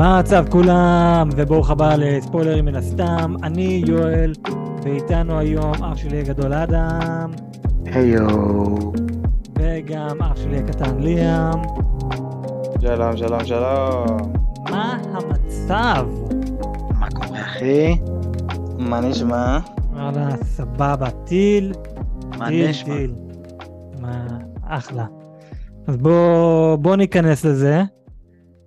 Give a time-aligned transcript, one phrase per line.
[0.00, 4.32] מה המצב כולם, וברוך הבא לספוילרים מן הסתם, אני יואל,
[4.82, 7.30] ואיתנו היום אח שלי הגדול אדם,
[7.84, 8.26] היו.
[9.58, 11.62] וגם אח שלי הקטן ליאם.
[12.80, 14.32] שלום, שלום, שלום.
[14.70, 16.06] מה המצב?
[17.00, 17.96] מה קורה אחי?
[18.78, 19.58] מה נשמע?
[19.92, 21.72] וואלה, סבבה, טיל,
[22.38, 22.94] מה טיל, נשמע?
[22.94, 23.14] טיל.
[24.00, 24.26] מה,
[24.62, 25.06] אחלה.
[25.86, 27.82] אז בוא, בוא ניכנס לזה.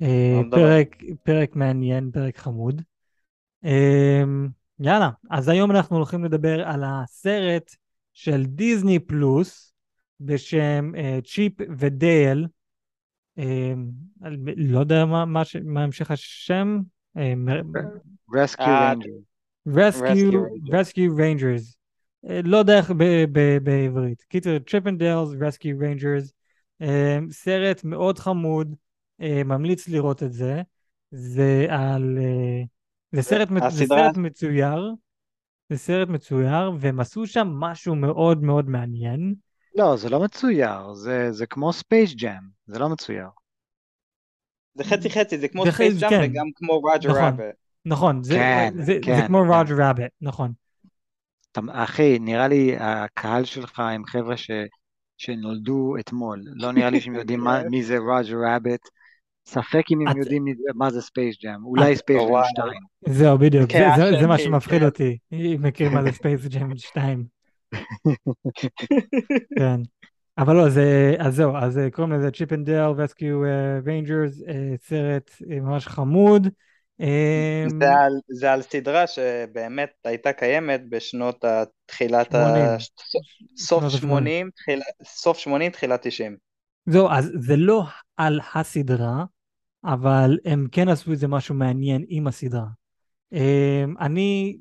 [0.01, 0.41] אה.
[0.51, 2.81] פרק, פרק מעניין, פרק חמוד.
[3.65, 4.23] אה,
[4.79, 7.75] יאללה, אז היום אנחנו הולכים לדבר על הסרט
[8.13, 9.73] של דיסני פלוס
[10.19, 12.47] בשם אה, צ'יפ ודייל.
[13.37, 13.73] אה,
[14.57, 16.79] לא יודע מה, מה, מה המשך השם.
[18.33, 19.09] Rescue Ranger.
[19.69, 20.33] Rescue,
[20.69, 21.75] Rescue Rescue Rangers.
[22.29, 22.91] אה, לא יודע איך
[23.63, 24.21] בעברית.
[24.21, 26.31] קיצר, צ'יפ אנד דייל, Rescue Rangers.
[26.81, 28.75] אה, סרט מאוד חמוד,
[29.45, 30.61] ממליץ לראות את זה.
[31.11, 32.17] זה על...
[32.21, 32.63] אה,
[33.11, 34.93] זה סרט, זה סרט מצויר.
[35.69, 39.35] זה סרט מצויר, והם עשו שם משהו מאוד מאוד מעניין.
[39.75, 43.27] לא, זה לא מצויר, זה, זה כמו ספייס ג'אם, זה לא מצויר.
[44.75, 46.21] זה חצי חצי, זה כמו זה ספייס ג'אם כן.
[46.23, 47.23] וגם כמו רוג'ר נכון.
[47.23, 47.55] ראבט.
[47.85, 49.47] נכון, זה, כן, זה, זה כן, כמו כן.
[49.47, 50.51] רוג'ר רביט, נכון.
[51.69, 54.51] אחי, נראה לי הקהל שלך הם חבר'ה ש,
[55.17, 56.43] שנולדו אתמול.
[56.45, 58.81] לא נראה לי שהם יודעים מה, מי זה רוג'ר רביט.
[59.45, 61.65] ספק אם את- הם יודעים מי זה- מה זה ספייס ג'אם.
[61.65, 62.29] אולי את- ספייס ג'אם 2.
[62.31, 62.67] וואו.
[63.07, 64.85] זהו, בדיוק, זה, כן, זה, זה מה שמפחיד כן.
[64.85, 67.25] אותי, אם מכיר מה זה ספייס ג'ם 2.
[69.59, 69.75] כן.
[70.37, 73.41] אבל לא, זה, אז זהו, אז אה, קוראים לזה צ'יפ אנד דייל, Rescue
[73.85, 74.41] Rangers,
[74.87, 76.47] סרט אה, ממש חמוד.
[77.01, 82.65] אה, זה על- זה על סדרה שבאמת הייתה קיימת בשנות ה- תחילת, 80.
[82.65, 82.77] ה-
[83.57, 86.35] סוף שנות ה- 80, תחילה- סוף 80, תחילת 90.
[86.85, 87.83] זהו, אז זה לא
[88.17, 89.23] על הסדרה,
[89.83, 92.67] אבל הם כן עשו איזה משהו מעניין עם הסדרה.
[93.33, 94.57] אה, אני,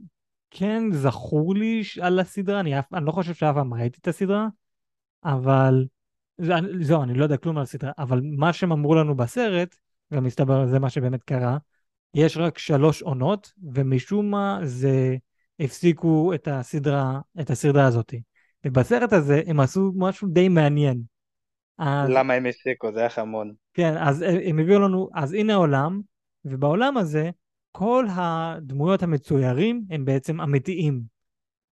[0.50, 4.47] כן זכור לי על הסדרה, אני, אני לא חושב שאף פעם ראיתי את הסדרה,
[5.25, 5.87] אבל
[6.81, 9.77] זהו, אני לא יודע כלום על הסדרה, אבל מה שהם אמרו לנו בסרט,
[10.15, 11.59] גם מסתבר זה מה שבאמת קרה,
[12.15, 15.16] יש רק שלוש עונות, ומשום מה זה
[15.60, 18.15] הפסיקו את הסדרה, את הסדרה הזאת.
[18.66, 21.03] ובסרט הזה הם עשו משהו די מעניין.
[21.82, 22.93] אז, למה הם הפסיקו?
[22.93, 23.48] זה היה חמוד.
[23.75, 26.00] כן, אז הם הביאו לנו, אז הנה העולם,
[26.44, 27.31] ובעולם הזה
[27.72, 31.12] כל הדמויות המצוירים הם בעצם אמיתיים.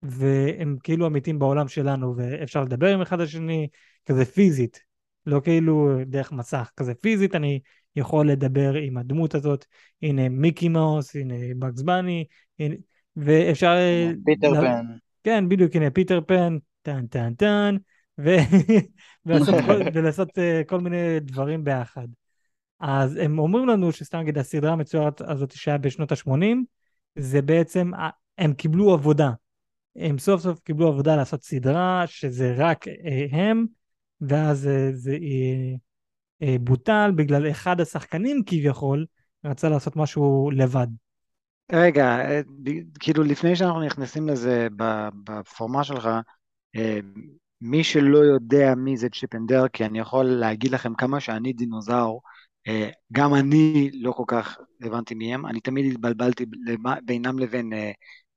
[0.03, 3.68] והם כאילו אמיתיים בעולם שלנו, ואפשר לדבר עם אחד השני,
[4.06, 4.81] כזה פיזית,
[5.25, 7.59] לא כאילו דרך מסך, כזה פיזית אני
[7.96, 9.66] יכול לדבר עם הדמות הזאת,
[10.02, 12.25] הנה מיקי מאוס, הנה באגס באני,
[12.59, 12.75] הנה,
[13.16, 13.75] ואפשר...
[14.25, 14.86] פיטר לה- פן.
[15.24, 17.75] כן, בדיוק, הנה פיטר פן, טן טן טן.
[19.25, 22.07] ולעשות, כל, ולעשות אה, כל מיני דברים ביחד.
[22.80, 26.57] אז הם אומרים לנו שסתם נגיד הסדרה המצוירת הזאת שהיה בשנות ה-80,
[27.16, 27.91] זה בעצם,
[28.38, 29.31] הם קיבלו עבודה.
[29.96, 33.66] הם סוף סוף קיבלו עבודה לעשות סדרה שזה רק אה, הם,
[34.22, 35.75] ואז אה, זה אה,
[36.41, 39.06] אה, בוטל בגלל אחד השחקנים כביכול
[39.46, 40.88] רצה לעשות משהו לבד.
[41.72, 42.41] רגע, אה,
[43.00, 44.68] כאילו לפני שאנחנו נכנסים לזה
[45.24, 46.09] בפורמה שלך,
[46.75, 47.00] אה,
[47.62, 52.22] מי שלא יודע מי זה צ'יפנדר, כי אני יכול להגיד לכם כמה שאני דינוזאור,
[52.68, 56.46] אה, גם אני לא כל כך הבנתי מי הם, אני תמיד התבלבלתי
[57.03, 57.92] בינם לבין אה,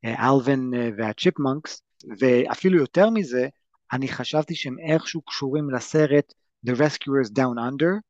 [0.05, 1.83] אה, אלווין והצ'יפמנקס,
[2.21, 3.49] ואפילו יותר מזה,
[3.93, 6.33] אני חשבתי שהם איכשהו קשורים לסרט
[6.67, 8.01] The Rescuers Down Under,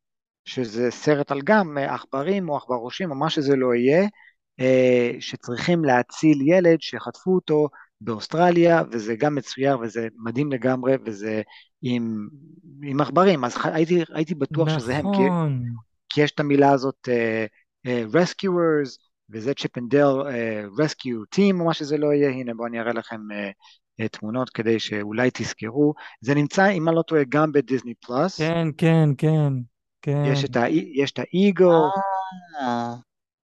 [0.44, 4.08] שזה סרט על גם עכברים או עכברושים או מה שזה לא יהיה,
[5.20, 7.68] שצריכים להציל ילד שחטפו אותו
[8.04, 11.42] באוסטרליה, וזה גם מצויר וזה מדהים לגמרי, וזה
[11.82, 12.28] עם,
[12.82, 15.62] עם עכברים, אז ח- הייתי, הייתי בטוח שזה הם, כי, נכון.
[16.08, 17.46] כי יש את המילה הזאת אה,
[17.86, 18.98] אה, Rescuers,
[19.30, 23.20] וזה צ'יפנדל אה, Rescue Team, או מה שזה לא יהיה, הנה בואו אני אראה לכם
[23.32, 28.68] אה, תמונות כדי שאולי תזכרו, זה נמצא, אם אני לא טועה, גם בדיסני פלוס, כן,
[28.78, 29.52] כן, כן,
[30.02, 30.22] כן.
[30.26, 31.90] יש את האי- יש את האיגו,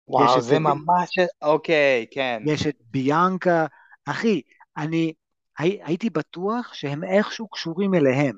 [0.08, 1.10] וואו, זה- ממש...
[1.42, 2.44] אוקיי, כן.
[2.46, 3.66] יש את ביאנקה,
[4.06, 4.42] אחי,
[4.78, 5.14] אני
[5.58, 8.36] הי, הייתי בטוח שהם איכשהו קשורים אליהם,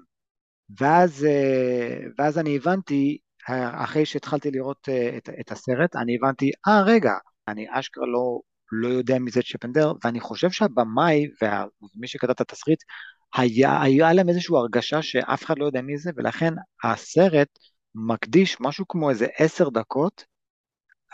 [0.79, 3.17] ואז, אה, ואז אני הבנתי,
[3.49, 7.13] אה, אחרי שהתחלתי לראות אה, את, את הסרט, אני הבנתי, אה רגע,
[7.47, 8.39] אני אשכרה לא,
[8.71, 12.79] לא יודע מי זה צ'פנדר, ואני חושב שהבמאי ומי שכתב את התסריט,
[13.35, 16.53] היה, היה להם איזושהי הרגשה שאף אחד לא יודע מי זה, ולכן
[16.83, 17.47] הסרט
[17.95, 20.25] מקדיש משהו כמו איזה עשר דקות,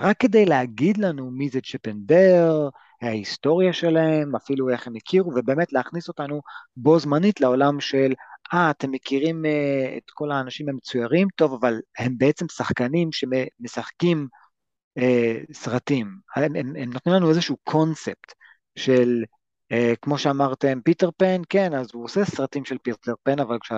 [0.01, 2.69] רק כדי להגיד לנו מי זה צ'פנדר,
[3.03, 6.41] ההיסטוריה שלהם, אפילו איך הם הכירו, ובאמת להכניס אותנו
[6.77, 8.13] בו זמנית לעולם של,
[8.53, 14.27] אה, אתם מכירים אה, את כל האנשים המצוירים, טוב, אבל הם בעצם שחקנים שמשחקים
[14.97, 18.33] אה, סרטים, הם, הם, הם נותנים לנו איזשהו קונספט
[18.75, 19.23] של,
[19.71, 23.73] אה, כמו שאמרתם, פיטר פן, כן, אז הוא עושה סרטים של פיטר פן, אבל כש,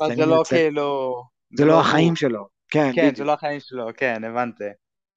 [0.00, 1.22] אבל זה לא כאילו...
[1.56, 1.80] זה לא הוא.
[1.80, 3.24] החיים שלו, כן, כן, זה.
[3.24, 4.64] לא החיים שלו, כן, הבנתי.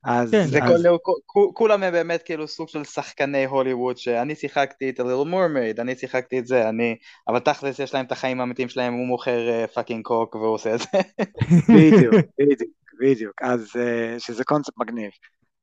[0.06, 0.88] אז, כן, זה אז
[1.26, 5.96] כל, כולם הם באמת כאילו סוג של שחקני הוליווד שאני שיחקתי את ה-Little Mermaid, אני
[5.96, 6.96] שיחקתי את זה, אני,
[7.28, 10.80] אבל תכלס יש להם את החיים האמיתיים שלהם, הוא מוכר fucking coke והוא עושה את
[10.80, 10.86] זה.
[11.76, 12.72] בדיוק, בדיוק,
[13.02, 15.12] בדיוק, אז אה, שזה קונספט מגניב.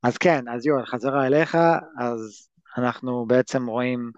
[0.03, 1.59] אז כן, אז יואל, חזרה אליך,
[2.01, 2.49] אז
[2.79, 4.11] אנחנו בעצם רואים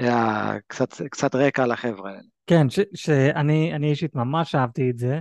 [0.00, 2.22] אה, קצת, קצת רקע על החבר'ה האלה.
[2.46, 5.20] כן, ש- שאני אני אישית ממש אהבתי את זה.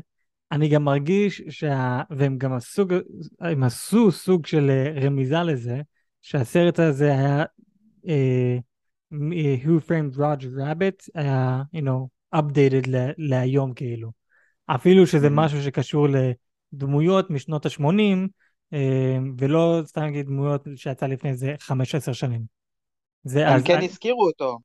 [0.52, 2.02] אני גם מרגיש שה...
[2.10, 2.86] והם גם עשו,
[3.40, 5.82] הם עשו סוג של אה, רמיזה לזה,
[6.22, 7.44] שהסרט הזה היה
[8.08, 8.58] אה,
[9.14, 14.12] אה, Who Framed Roger Rabbit, היה, you know, updated ל- להיום כאילו.
[14.66, 15.32] אפילו שזה Mhm.
[15.34, 16.08] משהו שקשור
[16.74, 18.28] לדמויות משנות ה-80,
[18.74, 22.42] אה, ולא סתם נגיד דמויות שיצא לפני איזה 15 שנים.
[23.24, 23.64] זה הם אז...
[23.64, 24.60] כן הזכירו אותו.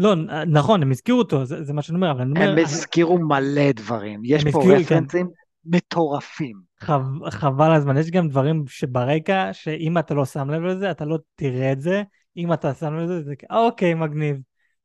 [0.00, 0.14] לא,
[0.46, 2.42] נכון, הם הזכירו אותו, זה, זה מה שאני אומר, אבל אני אומר...
[2.42, 4.70] הם אני- הזכירו מלא דברים, יש פה כן.
[4.70, 5.28] רפרנסים
[5.64, 6.56] מטורפים.
[6.80, 11.18] חב, חבל הזמן, יש גם דברים שברקע, שאם אתה לא שם לב לזה, אתה לא
[11.34, 12.02] תראה את זה,
[12.36, 14.36] אם אתה שם לב לזה, זה אוקיי, מגניב.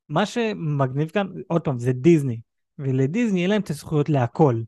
[0.09, 2.39] מה שמגניב כאן, עוד פעם, זה דיסני,
[2.79, 4.61] ולדיסני אין להם את הזכויות להכל,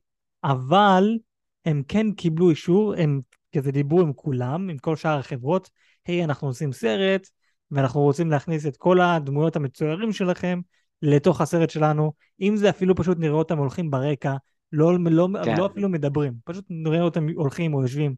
[0.43, 1.17] אבל
[1.65, 3.21] הם כן קיבלו אישור, הם
[3.55, 5.69] כזה דיברו עם כולם, עם כל שאר החברות,
[6.07, 7.27] היי, אנחנו עושים סרט,
[7.71, 10.59] ואנחנו רוצים להכניס את כל הדמויות המצוירים שלכם
[11.01, 14.35] לתוך הסרט שלנו, אם זה אפילו פשוט נראה אותם הולכים ברקע,
[14.71, 15.57] לא, לא, כן.
[15.57, 18.15] לא אפילו מדברים, פשוט נראה אותם הולכים או יושבים,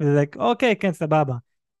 [0.00, 1.34] וזה like, אוקיי, כן, סבבה.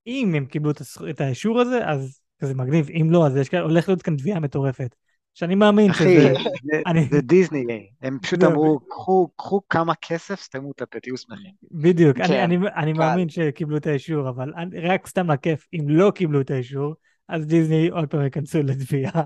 [0.06, 0.70] אם הם קיבלו
[1.10, 4.40] את, האישור הזה, אז זה מגניב, אם לא, אז יש כאן, הולך להיות כאן תביעה
[4.40, 4.94] מטורפת.
[5.34, 6.34] שאני מאמין אחי, שזה...
[6.64, 11.00] זה, אני- זה דיסני, הם פשוט לא, אמרו, קחו, קחו כמה כסף, סתמו את הפה,
[11.00, 11.52] תהיו שמחים.
[11.72, 12.98] בדיוק, אני, כן, אני, אני קל.
[12.98, 16.94] מאמין שקיבלו את האישור, אבל אני, רק סתם לכיף, אם לא קיבלו את האישור,
[17.30, 19.22] אז דיסני עוד פעם ייכנסו לתביעה.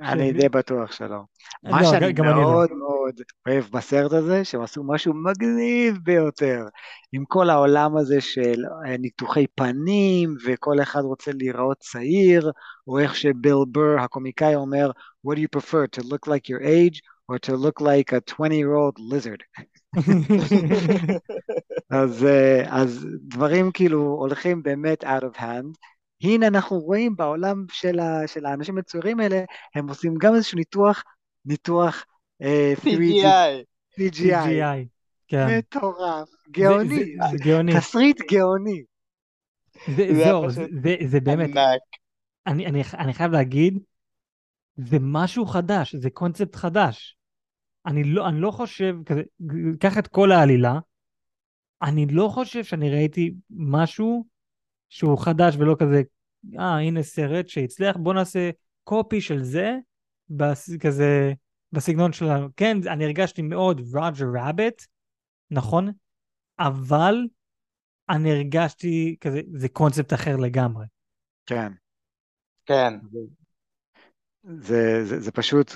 [0.00, 1.20] אני די בטוח שלא.
[1.62, 2.24] מה לא, שאני לא.
[2.24, 6.64] מאוד מאוד אוהב בסרט הזה, שהם עשו משהו מגניב ביותר,
[7.12, 12.50] עם כל העולם הזה של אה, ניתוחי פנים, וכל אחד רוצה להיראות צעיר,
[12.86, 14.90] או איך שביל בר, הקומיקאי, אומר,
[15.26, 18.98] What do you prefer, to look like your age, or to look like a 20-year-old
[19.10, 19.42] lizard?
[21.90, 25.76] אז, אה, אז דברים כאילו הולכים באמת out of hand.
[26.22, 29.40] הנה אנחנו רואים בעולם של, ה, של האנשים הצעירים האלה,
[29.74, 31.04] הם עושים גם איזשהו ניתוח,
[31.44, 32.04] ניתוח
[32.42, 33.64] אה, 3D, CGI.
[34.00, 34.86] CGI, CGI,
[35.28, 35.58] כן.
[35.58, 37.72] מטורף, גאוני, זה- זה גאוני.
[37.78, 38.82] תסריט גאוני.
[39.96, 41.80] זה- זהו, זה- זה- זה באמת, ענק.
[42.46, 43.78] אני, אני, אני חייב להגיד,
[44.76, 47.16] זה משהו חדש, זה קונספט חדש.
[47.86, 49.22] אני לא, אני לא חושב, כזה,
[49.80, 50.78] קח את כל העלילה,
[51.82, 54.24] אני לא חושב שאני ראיתי משהו
[54.96, 56.02] שהוא חדש ולא כזה,
[56.58, 58.50] אה, הנה סרט שהצליח, בוא נעשה
[58.84, 59.76] קופי של זה,
[60.30, 61.32] בס, כזה,
[61.72, 62.48] בסגנון שלנו.
[62.56, 64.82] כן, אני הרגשתי מאוד רוג'ר רביט,
[65.50, 65.92] נכון?
[66.58, 67.14] אבל
[68.08, 70.86] אני הרגשתי כזה, זה קונספט אחר לגמרי.
[71.46, 71.72] כן,
[72.66, 72.94] כן.
[74.42, 75.72] זה, זה, זה פשוט,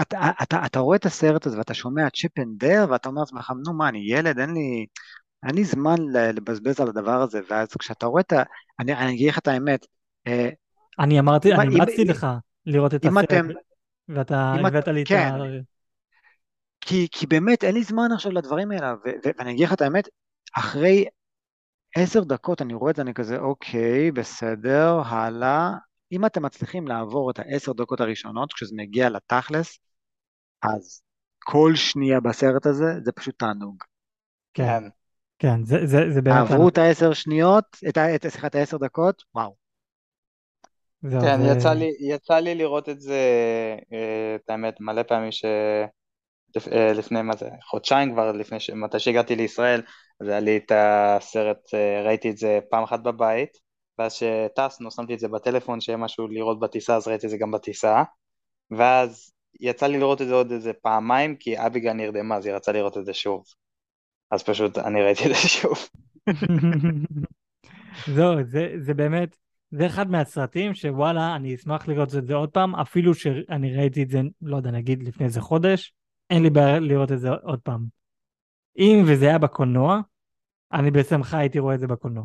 [0.00, 3.52] אתה, אתה, אתה רואה את הסרט הזה ואתה שומע צ'יפ אנד דייל ואתה אומר לעצמך,
[3.66, 4.86] נו מה, אני ילד, אין לי,
[5.46, 8.42] אין לי זמן לבזבז על הדבר הזה, ואז כשאתה רואה את ה...
[8.80, 9.86] אני, אני אגיד לך את האמת,
[10.26, 10.48] אה,
[10.98, 12.26] אני אמרתי, אני המלצתי לך
[12.66, 13.32] לראות את הסרט,
[14.08, 15.32] ואתה הבאת לי את כן.
[15.34, 15.44] ה...
[16.80, 19.80] כי, כי באמת אין לי זמן עכשיו לדברים האלה, ו- ו- ואני אגיד לך את
[19.80, 20.08] האמת,
[20.58, 21.04] אחרי
[21.96, 25.70] עשר דקות אני רואה את זה, אני כזה, אוקיי, בסדר, הלאה.
[26.12, 29.78] אם אתם מצליחים לעבור את העשר דקות הראשונות, כשזה מגיע לתכלס,
[30.62, 31.02] אז
[31.38, 33.76] כל שנייה בסרט הזה זה פשוט תענוג.
[34.54, 34.82] כן,
[35.38, 35.64] כן.
[35.64, 36.50] זה, זה, זה באמת...
[36.50, 39.54] עברו את העשר שניות, את את- סליחה, את העשר דקות, וואו.
[41.02, 43.20] זהו, כן, זה- יצא לי, יצא לי לראות את זה,
[43.92, 45.44] אה, את האמת, מלא פעמים ש...
[46.72, 48.70] אה, לפני מה זה, חודשיים כבר, לפני ש...
[48.70, 49.82] מתי שהגעתי לישראל,
[50.20, 53.50] אז היה לי את הסרט, אה, ראיתי את זה פעם אחת בבית,
[53.98, 57.50] ואז שטסנו, שמתי את זה בטלפון, שיהיה משהו לראות בטיסה, אז ראיתי את זה גם
[57.50, 58.02] בטיסה,
[58.70, 62.72] ואז יצא לי לראות את זה עוד איזה פעמיים, כי אביגל נרדמה, אז היא רצה
[62.72, 63.44] לראות את זה שוב.
[64.30, 65.88] אז פשוט אני ראיתי את זה שוב.
[68.14, 69.36] זהו, זה, זה באמת,
[69.70, 74.10] זה אחד מהסרטים שוואלה, אני אשמח לראות את זה עוד פעם, אפילו שאני ראיתי את
[74.10, 75.94] זה, לא יודע, נגיד לפני איזה חודש,
[76.30, 77.86] אין לי בעיה לראות את זה עוד פעם.
[78.78, 80.00] אם וזה היה בקולנוע,
[80.72, 82.24] אני בשמחה הייתי רואה את זה בקולנוע.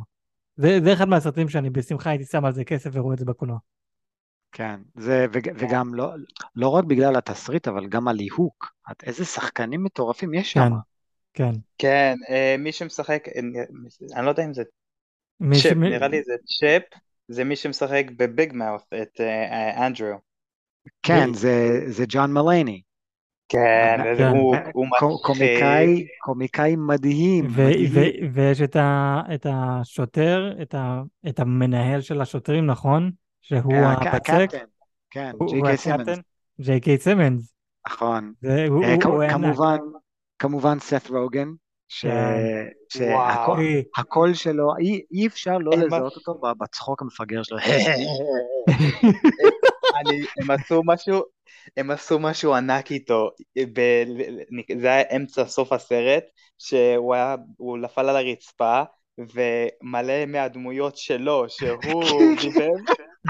[0.55, 3.57] זה, זה אחד מהסרטים שאני בשמחה הייתי שם על זה כסף ורואה את זה בקולנוע.
[4.51, 6.13] כן, זה, וג, וגם לא,
[6.55, 8.73] לא רק בגלל התסריט, אבל גם הליהוק.
[8.91, 10.75] את- איזה שחקנים מטורפים יש כן, שם.
[11.33, 11.53] כן.
[11.77, 13.39] כן, אה, מי שמשחק, אה,
[14.17, 14.63] אני לא יודע אם זה
[15.39, 20.17] מי צ'פ, ש- נראה לי זה צ'פ, זה מי שמשחק בביג מאות' את אה, אנדרו.
[21.03, 22.81] כן, זה, זה ג'ון מלייני.
[23.49, 24.27] כן, כן.
[24.27, 25.21] הוא הוא קו- מצחיק.
[25.21, 27.91] קומיקאי, קומיקאי מדהים, ו- מדהים.
[27.91, 33.11] ו- ויש את, ה, את השוטר, את, ה, את המנהל של השוטרים, נכון?
[33.41, 34.65] שהוא הבצק, הקפטן,
[35.09, 36.19] כן, הוא, ג'יי הוא קיי הקפטן,
[36.61, 37.53] ג'יי קיי סימנס.
[37.87, 38.33] נכון.
[38.41, 39.31] זה, הוא, הוא, כ- הוא ענק.
[39.31, 39.77] כמובן,
[40.41, 41.47] כמובן סת רוגן,
[41.87, 43.15] ש- כן.
[43.95, 47.57] שהקול שלו, אי, אי אפשר לא לזהות אותו בצחוק המפגר שלו.
[49.97, 51.23] אני, הם עשו משהו,
[51.77, 53.29] הם עשו משהו ענק איתו,
[53.73, 53.81] ב,
[54.81, 56.23] זה היה אמצע סוף הסרט,
[56.57, 58.81] שהוא היה, הוא נפל על הרצפה,
[59.17, 62.03] ומלא מהדמויות שלו, שהוא
[62.41, 62.69] דיבר,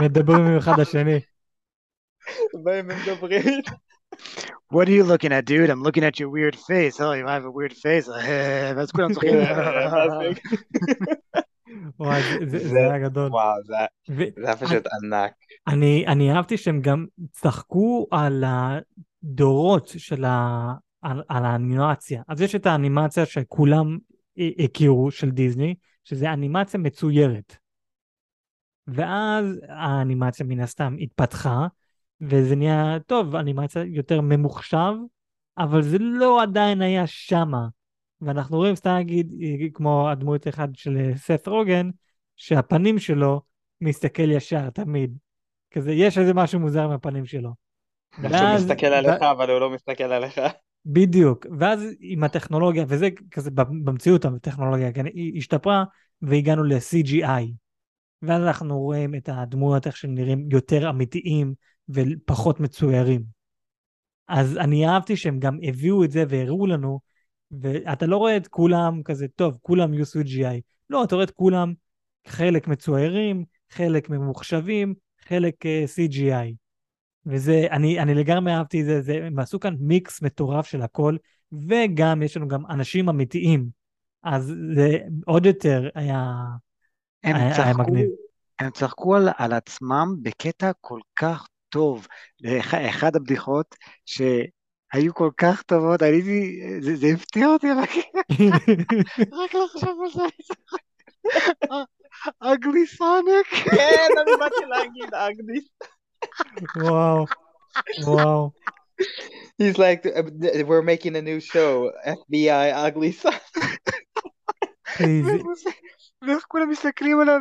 [0.02, 1.20] מדברים עם אחד השני.
[2.64, 3.62] בהם הם מדברים,
[4.72, 5.70] What are you looking at, dude?
[5.70, 6.96] I'm looking at your weird face.
[7.02, 8.08] Oh, you have a weird face.
[8.76, 9.34] ואז כולם צוחקים.
[12.00, 13.32] וואי, זה, זה, זה- היה גדול.
[13.32, 15.32] וואו, זה היה- ו- זה היה פשוט ענק.
[15.68, 20.68] אני, אני אהבתי שהם גם צחקו על הדורות של ה...
[21.02, 22.22] על, על האנימציה.
[22.28, 23.98] אז יש את האנימציה שכולם
[24.60, 27.56] הכירו של דיסני, שזה אנימציה מצוירת.
[28.88, 31.68] ואז האנימציה מן הסתם התפתחה,
[32.22, 34.94] וזה נהיה, טוב, אנימציה יותר ממוחשב,
[35.58, 37.68] אבל זה לא עדיין היה שמה.
[38.22, 39.34] ואנחנו רואים, סתם נגיד,
[39.74, 41.90] כמו הדמות אחד של סת רוגן,
[42.36, 43.42] שהפנים שלו
[43.82, 45.18] מסתכל ישר תמיד.
[45.72, 47.50] כזה, יש איזה משהו מוזר מהפנים שלו.
[48.22, 50.42] ואז- מסתכל עליך, אבל הוא לא מסתכל עליך.
[50.86, 55.84] בדיוק, ואז עם הטכנולוגיה, וזה כזה במציאות הטכנולוגיה, כן, היא השתפרה
[56.22, 57.54] והגענו ל-CGI.
[58.22, 61.54] ואז אנחנו רואים את הדמויות איך שהם נראים יותר אמיתיים
[61.90, 63.24] ופחות מצוירים.
[64.28, 67.00] אז אני אהבתי שהם גם הביאו את זה והראו לנו,
[67.62, 70.62] ואתה לא רואה את כולם כזה, טוב, כולם יהיו CGI.
[70.90, 71.74] לא, אתה רואה את כולם
[72.28, 74.94] חלק מצוירים, חלק ממוחשבים,
[75.28, 76.54] חלק uh, CGI.
[77.26, 81.16] וזה, אני, אני לגמרי אהבתי את זה, זה, הם עשו כאן מיקס מטורף של הכל,
[81.68, 83.70] וגם יש לנו גם אנשים אמיתיים.
[84.24, 86.34] אז זה עוד יותר היה,
[87.24, 88.10] הם היה, היה צחקו, מגניב.
[88.60, 92.08] הם צחקו על, על עצמם בקטע כל כך טוב.
[92.72, 93.76] אחד הבדיחות
[94.06, 96.22] שהיו כל כך טובות, אני,
[96.82, 97.90] זה, זה הפתיע אותי, רק,
[99.34, 100.24] רק לחשוב על זה.
[102.40, 103.48] אגלי סוניק.
[103.48, 105.64] כן, אני באתי להגיד אגניס.
[106.76, 107.26] וואו,
[108.04, 108.52] וואו.
[109.62, 110.06] He's like,
[110.68, 113.40] we're making a new show, FBI ugly son.
[116.28, 117.40] ואיך כולם מסתכלים עליו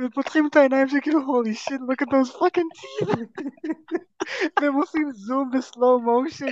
[0.00, 3.42] ופותחים את העיניים שכאילו holy shit look at those fucking teeth
[4.60, 6.46] והם עושים זום בסלואו מושן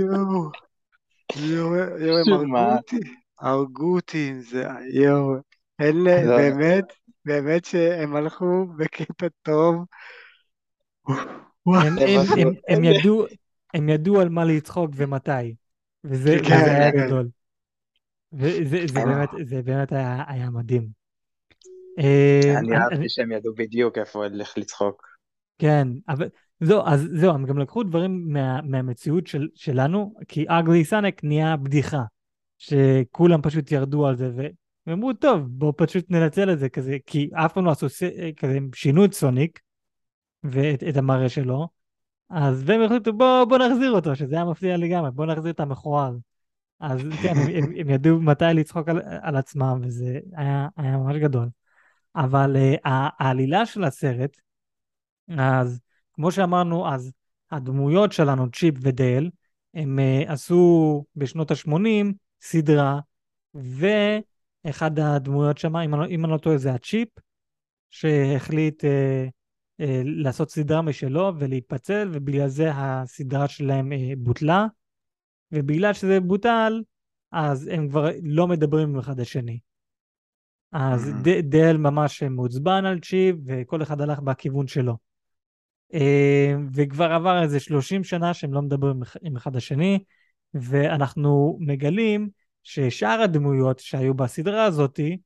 [0.00, 0.50] יואו
[1.36, 2.76] יואו הם הרגו?
[2.76, 2.96] אותי
[3.40, 5.34] הרגו אותי עם זה יואו
[5.80, 6.36] אלה לא.
[6.36, 6.84] באמת
[7.24, 9.84] באמת שהם הלכו בקטע טוב.
[13.74, 15.54] הם, ידעו, על מה לצחוק ומתי,
[16.04, 17.06] וזה, כן, היה כן.
[17.06, 17.28] גדול.
[18.32, 19.04] וזה זה אה.
[19.04, 20.88] באמת, זה באמת היה, היה מדהים.
[21.98, 25.06] אה, אני אהבתי שהם ידעו בדיוק איפה איך לצחוק.
[25.58, 26.28] כן, אבל
[26.60, 31.56] זהו, אז זהו, הם גם לקחו דברים מה, מהמציאות של, שלנו, כי אגלי סאנק נהיה
[31.56, 32.02] בדיחה,
[32.58, 34.48] שכולם פשוט ירדו על זה, ו-
[34.86, 37.86] ואמרו, טוב, בואו פשוט ננצל את זה כזה, כי אף פעם לא עשו,
[38.36, 39.60] כזה, הם שינו את סוניק,
[40.44, 41.68] ואת את המראה שלו,
[42.30, 46.12] אז והם החליטו, בוא, בוא נחזיר אותו, שזה היה מפתיע לגמרי, בוא נחזיר את המכוער.
[46.82, 51.16] אז כן, הם, הם, הם ידעו מתי לצחוק על, על עצמם, וזה היה, היה ממש
[51.16, 51.48] גדול.
[52.16, 54.36] אבל uh, העלילה של הסרט,
[55.38, 55.80] אז
[56.12, 57.12] כמו שאמרנו, אז
[57.50, 59.30] הדמויות שלנו, צ'יפ ודייל,
[59.74, 63.00] הם uh, עשו בשנות ה-80 סדרה,
[63.54, 67.08] ואחד הדמויות שם, אם, לא- אם אני לא טועה, זה הצ'יפ,
[67.90, 74.66] שהחליט uh, uh, לעשות סדרה משלו ולהתפצל, ובגלל זה הסדרה שלהם uh, בוטלה,
[75.52, 76.82] ובגלל שזה בוטל,
[77.32, 79.58] אז הם כבר לא מדברים עם אחד השני.
[80.72, 81.28] אז Mhm.
[81.28, 84.96] ד- דל ממש מעוצבן על צ'יפ, וכל אחד הלך בכיוון שלו.
[85.94, 89.98] אה, וכבר עבר איזה 30 שנה שהם לא מדברים עם- אחד השני,
[90.54, 92.28] ואנחנו מגלים
[92.62, 95.18] ששאר הדמויות שהיו בסדרה הזאתי,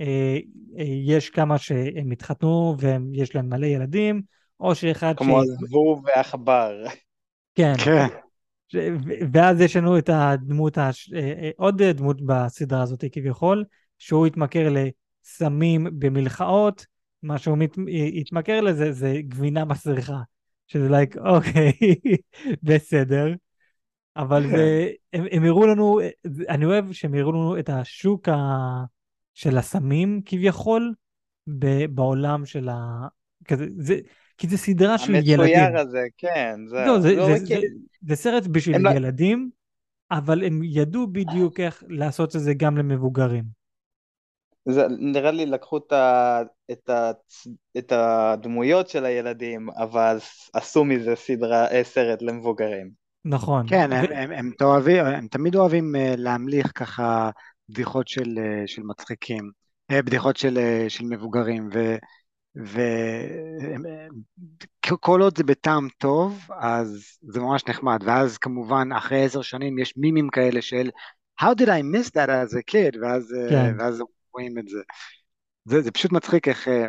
[0.00, 0.38] אה,
[0.78, 4.22] אה, יש כמה שהם התחתנו ויש להם מלא ילדים,
[4.60, 6.84] או שאחד כמו ש- הזבוב והעכבר.
[7.54, 8.06] כן, כן
[9.32, 11.12] ואז יש לנו את הדמות, הש...
[11.12, 13.64] אה, אה, עוד דמות בסדרה הזאת כביכול,
[13.98, 16.86] שהוא התמכר לסמים במלחאות,
[17.22, 17.76] מה שהוא מת...
[18.20, 20.20] התמכר לזה זה גבינה מסריחה,
[20.66, 21.72] שזה לייק, אוקיי,
[22.62, 23.34] בסדר.
[24.16, 26.00] אבל זה, הם, הם הראו לנו,
[26.48, 28.36] אני אוהב שהם הראו לנו את השוק ה,
[29.34, 30.94] של הסמים כביכול,
[31.58, 33.06] ב, בעולם של ה...
[33.48, 33.98] כזה, זה,
[34.42, 35.40] כי זה סדרה של ילדים.
[35.40, 36.56] המצויר הזה, כן.
[36.66, 37.46] זה, לא, זה, לא זה.
[37.46, 37.54] זה,
[38.08, 39.50] זה סרט בשביל הם לא- ילדים,
[40.10, 43.44] אבל הם ידעו בדיוק איך לעשות את זה גם למבוגרים.
[44.68, 47.10] זה, נראה לי לקחו את, ה, את, ה,
[47.78, 50.18] את הדמויות של הילדים, אבל
[50.54, 52.90] עשו מזה סדרה, אה, סרט למבוגרים.
[53.24, 53.66] נכון.
[53.68, 57.30] כן, הם, ו- הם, הם, תאהבים, הם תמיד אוהבים אה, להמליך ככה
[57.68, 59.50] בדיחות של, אה, של מצחיקים,
[59.92, 60.58] בדיחות של,
[60.88, 61.68] של מבוגרים,
[64.86, 69.94] וכל עוד זה בטעם טוב, אז זה ממש נחמד, ואז כמובן אחרי עשר שנים יש
[69.96, 70.90] מימים כאלה של
[71.40, 73.74] How did I miss that as a kid, ואז, אה, כן.
[73.78, 74.02] ואז
[74.34, 74.78] רואים את זה.
[75.64, 76.86] זה, זה פשוט מצחיק איך, אה,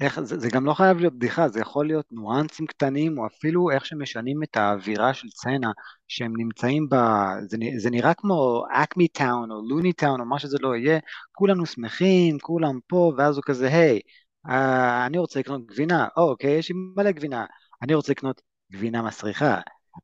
[0.00, 3.70] איך זה, זה גם לא חייב להיות בדיחה, זה יכול להיות ניואנסים קטנים, או אפילו
[3.70, 5.72] איך שמשנים את האווירה של סצנה,
[6.08, 6.94] שהם נמצאים ב...
[7.42, 10.98] זה, זה נראה כמו אקמי טאון, או לוני טאון, או מה שזה לא יהיה,
[11.32, 14.00] כולנו שמחים, כולם פה, ואז הוא כזה, היי,
[14.48, 17.44] אה, אני רוצה לקנות גבינה, או, אוקיי, יש לי מלא גבינה,
[17.82, 18.40] אני רוצה לקנות
[18.72, 19.60] גבינה מסריחה,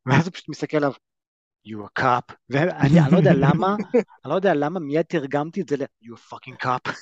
[0.06, 0.92] ואז הוא פשוט מסתכל עליו,
[1.68, 5.68] you a cop, ואני אני לא יודע למה, אני לא יודע למה מיד תרגמתי את
[5.68, 6.92] זה ל- you a fucking cop.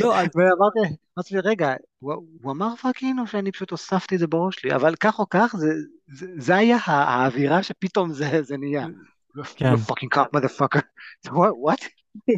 [0.00, 0.78] לא, אז- ואמרתי
[1.18, 2.12] אמרתי לי, רגע, הוא,
[2.52, 5.54] אמר פאקינג או שאני פשוט הוספתי את זה בראש שלי, אבל כך או כך,
[6.38, 8.86] זה, היה הא- האווירה שפתאום זה, נהיה.
[9.56, 9.74] כן.
[9.74, 10.80] You fucking cop motherfucker.
[11.66, 11.84] What?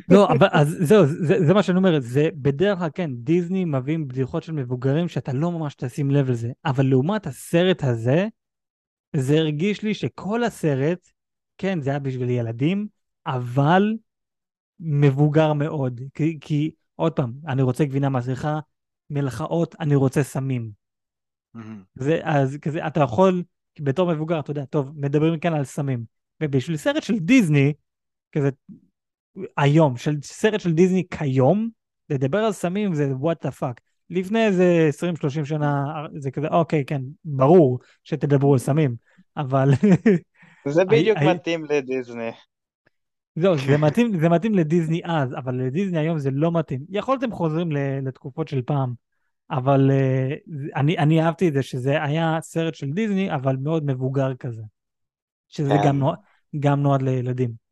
[0.08, 4.08] לא, אבל אז זהו, זה, זה מה שאני אומר, זה בדרך כלל כן, דיסני מביאים
[4.08, 8.26] בדיחות של מבוגרים שאתה לא ממש תשים לב לזה, אבל לעומת הסרט הזה,
[9.16, 11.08] זה הרגיש לי שכל הסרט,
[11.58, 12.86] כן, זה היה בשביל ילדים,
[13.26, 13.94] אבל
[14.80, 16.00] מבוגר מאוד.
[16.14, 18.58] כי, כי עוד פעם, אני רוצה גבינה מסריחה,
[19.10, 20.70] מלחאות, אני רוצה סמים.
[21.94, 23.42] זה, אז כזה, אתה יכול,
[23.80, 26.04] בתור מבוגר, אתה יודע, טוב, מדברים כאן על סמים.
[26.42, 27.72] ובשביל סרט של דיסני,
[28.32, 28.50] כזה,
[29.56, 31.68] היום, של סרט של דיסני כיום,
[32.10, 33.80] לדבר על סמים זה what the fuck.
[34.10, 34.90] לפני איזה
[35.42, 35.84] 20-30 שנה,
[36.18, 38.94] זה כזה, אוקיי, כן, ברור שתדברו על סמים,
[39.36, 39.70] אבל
[40.68, 42.30] זה בדיוק הי- מתאים לדיסני.
[43.36, 46.80] זהו, זה מתאים, זה מתאים לדיסני אז, אבל לדיסני היום זה לא מתאים.
[46.88, 48.94] יכולתם חוזרים ל- לתקופות של פעם,
[49.50, 50.34] אבל אה,
[50.76, 54.62] אני, אני אהבתי את זה שזה היה סרט של דיסני, אבל מאוד מבוגר כזה.
[55.48, 55.88] שזה כן.
[55.88, 56.02] גם,
[56.60, 57.65] גם נועד לילדים.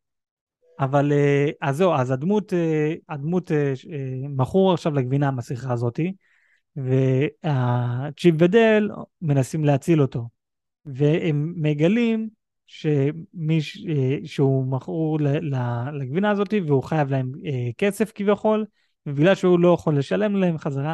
[0.79, 3.73] אבל אה, אז זהו, אז הדמות, אה, הדמות אה,
[4.29, 6.13] מכור עכשיו לגבינה המסריחה הזאתי,
[6.75, 8.89] והצ'יפ ודל
[9.21, 10.29] מנסים להציל אותו.
[10.85, 12.29] והם מגלים
[12.67, 15.19] שמי, ש- אה, שהוא מכור
[15.93, 17.31] לגבינה הזאת והוא חייב להם
[17.77, 18.65] כסף כביכול,
[19.05, 20.93] ובגלל שהוא לא יכול לשלם להם חזרה,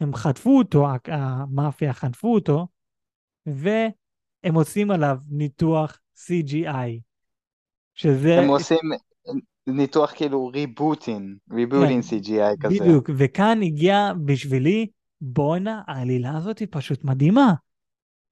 [0.00, 2.66] הם חטפו אותו, המאפיה חטפו אותו,
[3.46, 7.00] והם עושים עליו ניתוח CGI,
[7.94, 8.38] שזה...
[8.38, 8.78] הם עושים
[9.66, 12.78] ניתוח כאילו ריבוטין, ריבוטין CGI כזה.
[12.78, 12.84] כן.
[12.84, 14.86] בדיוק, וכאן הגיע בשבילי,
[15.20, 17.54] בואנה, העלילה הזאת היא פשוט מדהימה.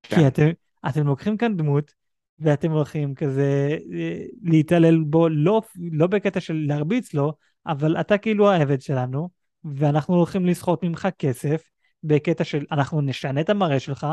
[0.02, 0.16] כן.
[0.16, 0.48] כי אתם,
[0.88, 1.92] אתם לוקחים כאן דמות,
[2.38, 7.32] ואתם הולכים כזה אה, להתעלל בו, לא, לא בקטע של להרביץ לו,
[7.66, 9.28] אבל אתה כאילו העבד שלנו,
[9.64, 11.70] ואנחנו הולכים לסחוט ממך כסף,
[12.02, 14.06] בקטע של אנחנו נשנה את המראה שלך,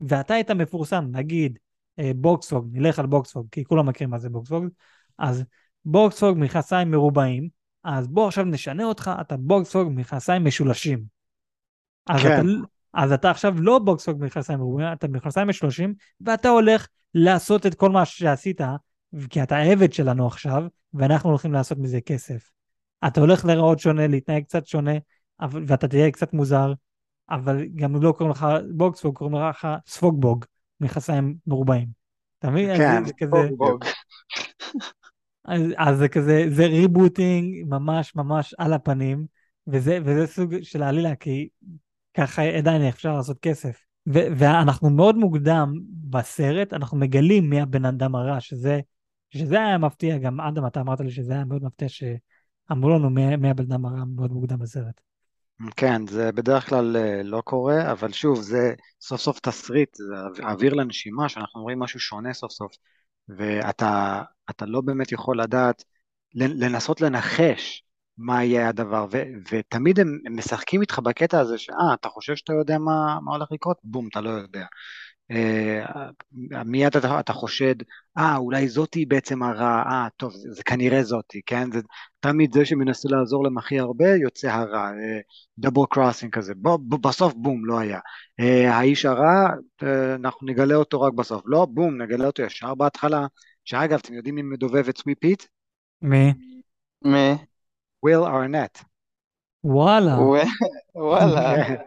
[0.00, 1.58] ואתה היית מפורסם, נגיד
[1.98, 4.66] אה, בובספוג, נלך על בובספוג, כי כולם מכירים מה זה בובספוג,
[5.18, 5.44] אז
[5.84, 7.48] בובספוג מכנסיים מרובעים,
[7.84, 11.04] אז בוא עכשיו נשנה אותך, אתה בובספוג מכנסיים משולשים.
[12.06, 12.40] אז, כן.
[12.40, 12.42] אתה,
[12.94, 17.90] אז אתה עכשיו לא בובספוג מכנסיים מרובעים, אתה מכנסיים משולשים, ואתה הולך לעשות את כל
[17.90, 18.60] מה שעשית,
[19.30, 20.62] כי אתה עבד שלנו עכשיו,
[20.94, 22.50] ואנחנו הולכים לעשות מזה כסף.
[23.06, 24.92] אתה הולך להיראות שונה, להתנהג קצת שונה,
[25.66, 26.72] ואתה תהיה קצת מוזר,
[27.30, 30.44] אבל גם לא קוראים לך בוקספוג, קוראים לך ספוגבוג,
[30.80, 31.88] מכנסיים מרובעים.
[32.38, 32.76] אתה מבין?
[32.76, 33.48] כן, זה, זה כזה...
[35.44, 39.26] אז, אז זה כזה, זה ריבוטינג ממש ממש על הפנים,
[39.66, 41.48] וזה, וזה סוג של העלילה, כי
[42.14, 43.84] ככה עדיין אפשר לעשות כסף.
[44.08, 45.74] ו, ואנחנו מאוד מוקדם
[46.10, 48.80] בסרט, אנחנו מגלים מי הבן אדם הרע, שזה,
[49.30, 53.36] שזה היה מפתיע, גם אדם, אתה אמרת לי שזה היה מאוד מפתיע שאמרו לנו מי,
[53.36, 55.00] מי הבן אדם הרע מאוד מוקדם בסרט.
[55.76, 60.74] כן, זה בדרך כלל אה, לא קורה, אבל שוב, זה סוף סוף תסריט, זה אוויר
[60.74, 62.72] לנשימה, שאנחנו רואים משהו שונה סוף סוף,
[63.28, 65.84] ואתה אתה לא באמת יכול לדעת,
[66.34, 67.84] לנסות לנחש
[68.18, 72.78] מה יהיה הדבר, ו, ותמיד הם משחקים איתך בקטע הזה, שאה, אתה חושב שאתה יודע
[72.78, 73.78] מה, מה הולך לקרות?
[73.84, 74.64] בום, אתה לא יודע.
[75.30, 76.10] אה,
[76.64, 77.74] מיד אתה, אתה חושד,
[78.18, 81.72] אה, אולי זאתי בעצם הרע, אה, טוב, זה, זה כנראה זאתי, כן?
[81.72, 81.80] זה
[82.20, 84.90] תמיד זה שמנסה לעזור להם הכי הרבה, יוצא הרע,
[85.58, 87.98] double crossing כזה, בוא, ב, בסוף בום, לא היה.
[88.40, 89.48] אה, האיש הרע,
[89.82, 93.26] אה, אנחנו נגלה אותו רק בסוף, לא, בום, נגלה אותו ישר בהתחלה,
[93.64, 95.44] שאגב, אתם יודעים מי מדובב את סווי פיט?
[96.02, 96.32] מי?
[97.02, 97.34] מי?
[98.02, 98.78] וויל ארנט.
[99.64, 100.18] וואלה.
[100.94, 101.84] וואלה.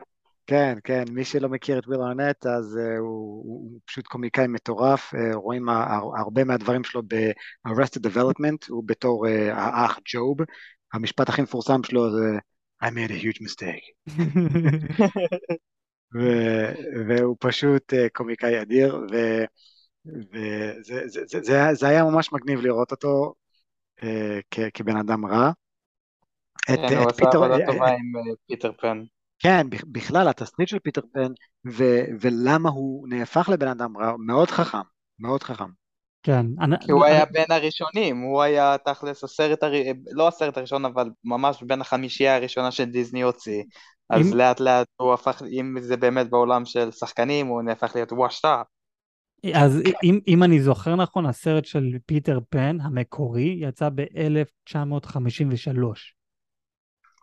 [0.47, 5.13] כן, כן, מי שלא מכיר את וויל ארנט, אז אה, הוא, הוא פשוט קומיקאי מטורף,
[5.13, 5.69] uh, רואים
[6.17, 10.37] הרבה מהדברים שלו ב-Arrested Development, הוא בתור אה, האח ג'וב,
[10.93, 12.37] המשפט הכי מפורסם שלו זה
[12.83, 14.13] I made a huge mistake.
[16.15, 16.73] ו-
[17.07, 19.47] והוא פשוט אה, קומיקאי אדיר, וזה
[20.81, 23.33] זה, זה, זה, זה היה ממש מגניב לראות אותו
[23.99, 24.05] אה,
[24.51, 25.51] כ- כבן אדם רע.
[26.65, 29.03] כן, הוא עשה עבודה טובה עם פיטר פן.
[29.39, 31.31] כן, בכלל התסריט של פיטר פן
[31.67, 34.77] ו- ולמה הוא נהפך לבן אדם רע, מאוד חכם,
[35.19, 35.69] מאוד חכם.
[36.23, 36.45] כן.
[36.81, 39.71] כי הוא היה בין הראשונים, הוא היה תכלס הסרט, הר...
[40.11, 43.63] לא הסרט הראשון, אבל ממש בין החמישייה הראשונה שדיסני הוציא.
[44.09, 44.37] אז אם...
[44.37, 48.65] לאט לאט הוא הפך, אם זה באמת בעולם של שחקנים, הוא נהפך להיות וואשטאפ.
[49.53, 56.16] אז אם, אם אני זוכר נכון, הסרט של פיטר פן המקורי יצא ב-1953.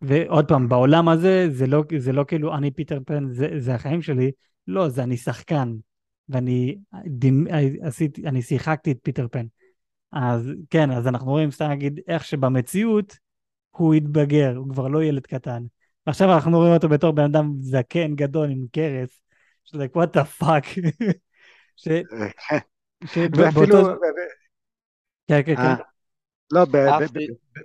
[0.02, 4.02] ועוד פעם, בעולם הזה, זה לא, זה לא כאילו אני פיטר פן, זה, זה החיים
[4.02, 4.30] שלי,
[4.68, 5.74] לא, זה אני שחקן,
[6.28, 7.46] ואני דימ,
[7.82, 9.46] עשיתי, אני שיחקתי את פיטר פן.
[10.12, 13.16] אז כן, אז אנחנו רואים, סתם נגיד, איך שבמציאות
[13.70, 15.62] הוא התבגר, הוא כבר לא ילד קטן.
[16.06, 19.20] ועכשיו אנחנו רואים אותו בתור בן אדם זקן, גדול, עם קרס,
[19.64, 20.66] שזה like, what the fuck.
[21.76, 21.88] ש...
[23.36, 23.78] ואפילו...
[25.28, 25.93] כן, כן, כן.
[26.52, 26.66] אה, לא,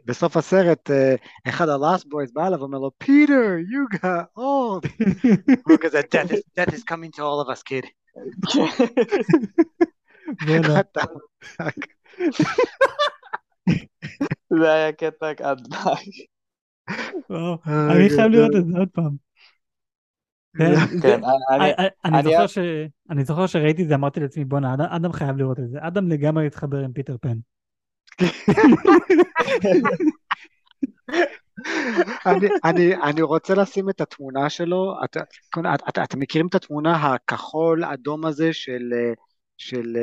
[0.06, 1.16] בסוף הסרט, אה,
[1.48, 4.88] אחד ה-last boys בא אליו ואומר לו, פיטר, you got old.
[5.68, 7.86] הוא כזה, death is coming to all of us, kid.
[14.60, 17.60] זה היה קטע ענק.
[17.68, 19.16] אני חייב לראות את זה עוד פעם.
[23.10, 25.78] אני זוכר שראיתי את זה, אמרתי לעצמי, בואנה, אדם חייב לראות את זה.
[25.82, 27.38] אדם לגמרי התחבר עם פיטר פן.
[32.26, 35.20] אני, אני, אני רוצה לשים את התמונה שלו, אתם
[35.74, 38.94] את, את, את מכירים את התמונה הכחול אדום הזה של,
[39.58, 39.98] של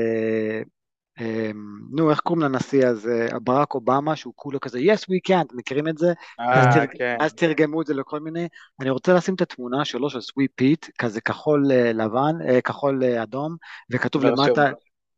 [1.20, 5.56] אמ, נו איך קוראים לנשיא הזה, ברק אובמה, שהוא כולו כזה yes we can, אתם
[5.56, 6.12] מכירים את זה?
[6.38, 7.16] אז, אה, תרג, כן.
[7.20, 8.48] אז תרגמו את זה לכל מיני,
[8.80, 13.04] אני רוצה לשים את התמונה שלו של סווי פיט, כזה כחול אה, לבן, אה, כחול
[13.04, 13.56] אדום,
[13.90, 14.70] וכתוב לא, למטה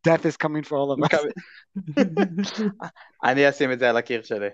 [0.04, 1.24] death is coming for all of us.
[3.24, 4.48] אני אשים את זה על הקיר שלי.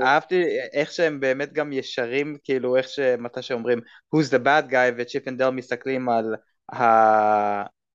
[0.00, 3.78] אהבתי איך שהם באמת גם ישרים, כאילו איך שמתי שאומרים
[4.14, 6.34] who's the bad guy וצ'יפ אנד דייל מסתכלים על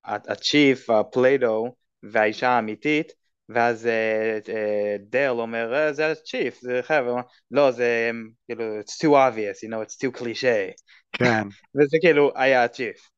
[0.04, 3.12] הצ'יפ, ה Play-Doh והאישה האמיתית
[3.48, 7.06] ואז אה, אה, דל אומר אה, זה הצ'יף, זה חייב,
[7.50, 8.10] לא זה
[8.46, 10.72] כאילו it's too obvious, you know, it's too cliche
[11.12, 11.42] כן.
[11.74, 13.10] וזה כאילו היה הצ'יף.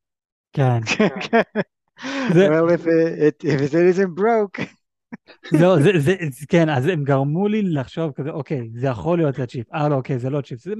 [0.52, 0.78] כן.
[2.30, 4.80] well if it, if it isn't broke
[5.60, 9.38] לא, זה, זה, זה, כן, אז הם גרמו לי לחשוב כזה, אוקיי, זה יכול להיות
[9.38, 10.72] הצ'יפ, אה לא, אוקיי, זה לא צ'יפ, זה,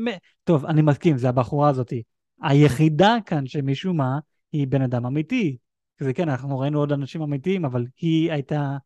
[0.45, 2.03] טוב, אני מסכים, זה הבחורה הזאתי.
[2.43, 4.19] היחידה כאן שמשום מה
[4.53, 5.57] היא בן אדם אמיתי.
[6.01, 8.77] זה כן, אנחנו ראינו עוד אנשים אמיתיים, אבל היא הייתה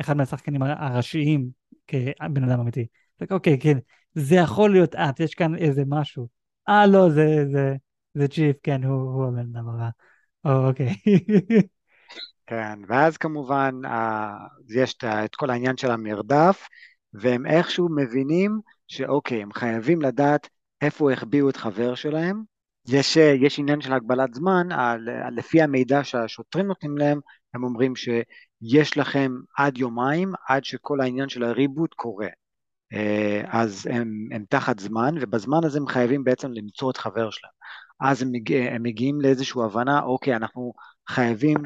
[0.00, 1.48] אחד מהשחקנים הראשיים
[1.86, 2.86] כבן אדם אמיתי.
[3.30, 3.78] אוקיי, כן,
[4.14, 6.28] זה יכול להיות את, יש כאן איזה משהו.
[6.68, 7.74] אה, לא, זה, זה,
[8.14, 9.88] זה צ'יפ, כן, הוא, הוא הבן אדם הבא.
[10.44, 10.94] אוקיי.
[12.46, 13.74] כן, ואז כמובן
[14.68, 16.68] יש את כל העניין של המרדף,
[17.12, 20.48] והם איכשהו מבינים שאוקיי, הם חייבים לדעת
[20.80, 22.42] איפה החביאו את חבר שלהם.
[22.88, 27.20] יש, יש עניין של הגבלת זמן, על, לפי המידע שהשוטרים נותנים להם,
[27.54, 27.96] הם אומרים
[28.62, 32.28] שיש לכם עד יומיים, עד שכל העניין של ה reboot קורה.
[32.92, 37.52] אה, אז הם, הם תחת זמן, ובזמן הזה הם חייבים בעצם למצוא את חבר שלהם.
[38.00, 40.72] אז הם, מגיע, הם מגיעים לאיזושהי הבנה, אוקיי, אנחנו
[41.08, 41.56] חייבים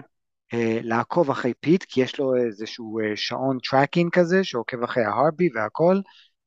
[0.55, 5.49] אה, לעקוב אחרי פיט, כי יש לו איזשהו אה, שעון tracking כזה, שעוקב אחרי ההרבי
[5.55, 6.01] והכל,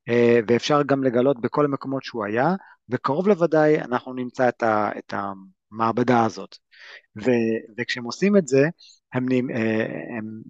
[0.10, 2.56] אה, ואפשר גם לגלות בכל המקומות שהוא היה,
[2.90, 6.56] וקרוב לוודאי אנחנו נמצא את, ה, את המעבדה הזאת.
[7.18, 7.32] ו,
[7.78, 8.62] וכשהם עושים את זה,
[9.14, 9.26] הם,
[10.18, 10.42] הם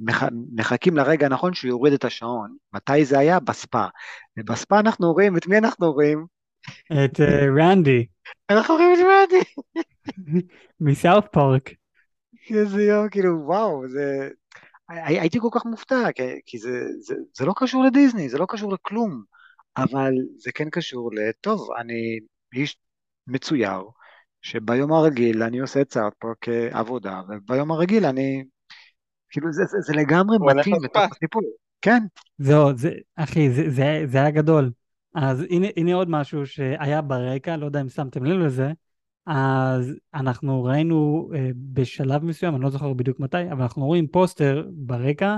[0.55, 2.55] מחכים לרגע הנכון שהוא יוריד את השעון.
[2.73, 3.39] מתי זה היה?
[3.39, 3.85] בספה.
[4.37, 6.25] ובספה אנחנו רואים, את מי אנחנו רואים?
[6.93, 7.19] את
[7.59, 8.05] רנדי.
[8.49, 9.43] אנחנו רואים את רנדי.
[10.81, 11.69] מסאוף פארק.
[12.49, 14.29] איזה יום, כאילו, וואו, זה...
[14.89, 18.73] הייתי כל כך מופתע, כי, כי זה, זה, זה לא קשור לדיסני, זה לא קשור
[18.73, 19.23] לכלום,
[19.77, 22.19] אבל זה כן קשור לטוב, אני
[22.55, 22.77] איש
[23.27, 23.81] מצויר,
[24.41, 28.43] שביום הרגיל אני עושה סארט פארק כעבודה, וביום הרגיל אני,
[29.29, 31.03] כאילו זה, זה, זה לגמרי מתאים לתוך.
[31.11, 31.41] הסיפור.
[31.81, 32.03] כן,
[32.37, 34.71] זהו, זה, אחי, זה, זה, זה היה גדול.
[35.15, 38.71] אז הנה, הנה עוד משהו שהיה ברקע, לא יודע אם שמתם לב לזה,
[39.25, 44.67] אז אנחנו ראינו אה, בשלב מסוים, אני לא זוכר בדיוק מתי, אבל אנחנו רואים פוסטר
[44.71, 45.37] ברקע,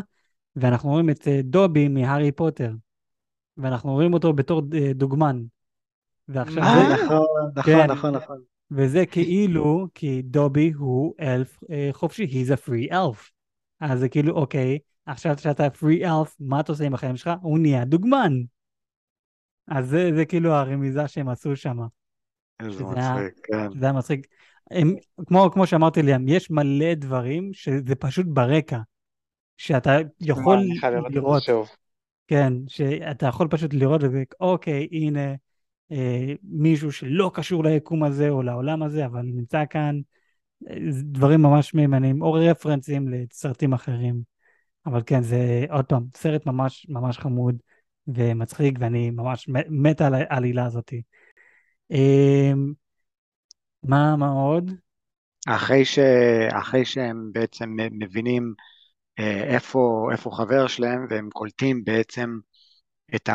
[0.55, 2.71] ואנחנו רואים את אה, דובי מהארי פוטר,
[3.57, 5.43] ואנחנו רואים אותו בתור אה, דוגמן.
[6.27, 7.91] ועכשיו אה, זה, נכון, נכון, כן.
[7.91, 8.52] נכון, נכון.
[8.71, 13.31] וזה כאילו, כי דובי הוא אלף אה, חופשי, he's a free elf.
[13.79, 17.31] אז זה כאילו, אוקיי, עכשיו שאתה free elf, מה אתה עושה עם החיים שלך?
[17.41, 18.33] הוא נהיה דוגמן.
[19.67, 21.77] אז זה, זה כאילו הרמיזה שהם עשו שם.
[22.59, 23.79] היה- מצחיק, כן.
[23.79, 24.27] זה היה מצחיק.
[24.71, 24.95] הם,
[25.27, 28.79] כמו, כמו שאמרתי ליאם, יש מלא דברים שזה פשוט ברקע.
[29.57, 30.57] שאתה יכול
[31.09, 31.73] לראות זה.
[32.27, 35.35] כן, שאתה יכול פשוט לראות וזה, אוקיי, הנה
[35.91, 39.99] אה, מישהו שלא קשור ליקום הזה או לעולם הזה, אבל נמצא כאן,
[40.69, 44.21] אה, דברים ממש מהימנים, או רפרנסים לסרטים אחרים.
[44.85, 47.55] אבל כן, זה עוד פעם, סרט ממש ממש חמוד
[48.07, 50.93] ומצחיק, ואני ממש מת- על העלילה הזאת.
[51.91, 52.53] אה,
[53.83, 54.71] מה, מה עוד?
[55.47, 55.99] אחרי ש...
[56.51, 58.53] אחרי שהם בעצם מבינים
[59.19, 62.39] אה, איפה, איפה חבר שלהם, והם קולטים בעצם
[63.15, 63.29] את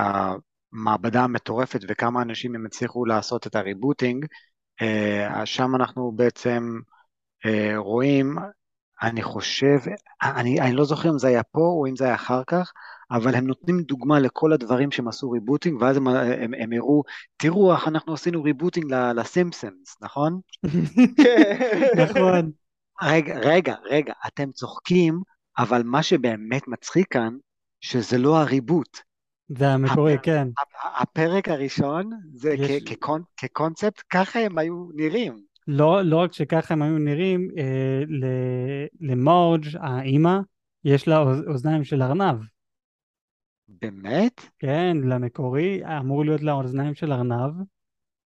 [0.73, 4.27] המעבדה המטורפת וכמה אנשים הם הצליחו לעשות את הריבוטינג,
[4.83, 6.79] אה, אז שם אנחנו בעצם
[7.47, 8.37] אה, רואים,
[9.03, 9.79] אני חושב,
[10.23, 12.73] אני, אני לא זוכר אם זה היה פה או אם זה היה אחר כך,
[13.11, 17.03] אבל הם נותנים דוגמה לכל הדברים שהם עשו ריבוטינג, ואז הם, הם, הם הראו,
[17.37, 20.41] תראו איך אנחנו עשינו ריבוטינג לסימפסונס, נכון?
[22.05, 22.51] נכון.
[23.03, 25.23] רגע, רגע, רגע, אתם צוחקים,
[25.59, 27.37] אבל מה שבאמת מצחיק כאן,
[27.81, 29.08] שזה לא הריבוט.
[29.49, 30.49] זה המקורי, כן.
[30.59, 35.43] הפ- הפרק הראשון, זה יש- כ- כקונ- כקונספט, ככה הם היו נראים.
[35.67, 38.03] לא, לא רק שככה הם היו נראים, אה,
[39.01, 40.39] למורג' האימא,
[40.85, 42.37] יש לה אוז- אוזניים של ארנב.
[43.69, 44.41] באמת?
[44.59, 47.53] כן, למקורי אמור להיות לה אוזניים של ארנב,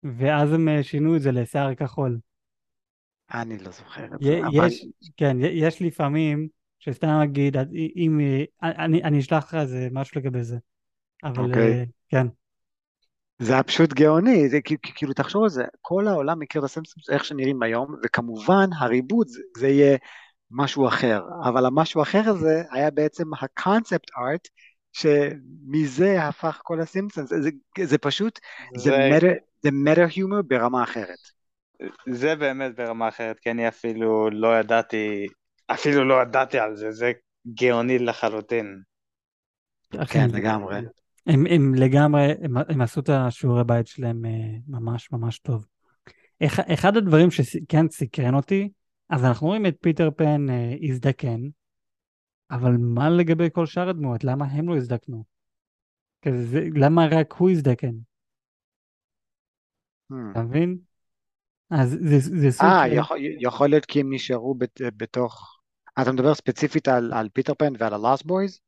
[0.03, 2.19] ואז הם אה, שינו את זה לשיער כחול.
[3.33, 4.67] אני לא זוכר את זה, אבל...
[5.17, 6.47] כן, יש לפעמים,
[6.79, 7.57] שסתם אגיד,
[7.95, 8.43] אם, אה,
[8.85, 10.57] אני, אני אשלח לך איזה משהו לגבי זה,
[11.23, 11.53] אבל אוקיי.
[11.55, 12.27] אה, כן,
[13.39, 16.65] זה היה פשוט גאוני, זה כ- כ- כאילו תחשוב על זה, כל העולם מכיר את
[16.65, 19.97] הסימפסונס איך שנראים היום, וכמובן הריבוד זה, זה יהיה
[20.51, 24.47] משהו אחר, אבל המשהו האחר הזה היה בעצם הקונספט ארט,
[24.93, 27.49] שמזה הפך כל הסימפסונס, זה,
[27.85, 28.39] זה, פשוט,
[28.75, 29.27] זה זה- מטה
[30.15, 31.19] היומור ברמה אחרת.
[32.11, 35.27] זה באמת ברמה אחרת, כי אני אפילו לא ידעתי,
[35.67, 37.11] אפילו לא ידעתי על זה, זה
[37.53, 38.81] גאוני לחלוטין.
[40.03, 40.81] אחי, כן, זה- לגמרי.
[41.29, 45.65] הם, הם לגמרי, הם, הם עשו את השיעורי בית שלהם אה, ממש ממש טוב.
[46.45, 48.69] אחד, אחד הדברים שכן סקרן אותי,
[49.09, 51.41] אז אנחנו רואים את פיטר פן אה, הזדקן,
[52.51, 54.23] אבל מה לגבי כל שאר הדמויות?
[54.23, 55.23] למה הם לא הזדקנו?
[56.21, 57.93] כזה, זה, למה רק הוא הזדקן?
[60.11, 60.15] Hmm.
[60.31, 60.77] אתה מבין?
[61.69, 62.87] אז זה, זה סוג אה.
[62.87, 65.59] יכול, יכול להיות כי הם נשארו בת, בתוך...
[66.01, 68.59] אתה מדבר ספציפית על, על פיטר פן ועל ה Lost Boys?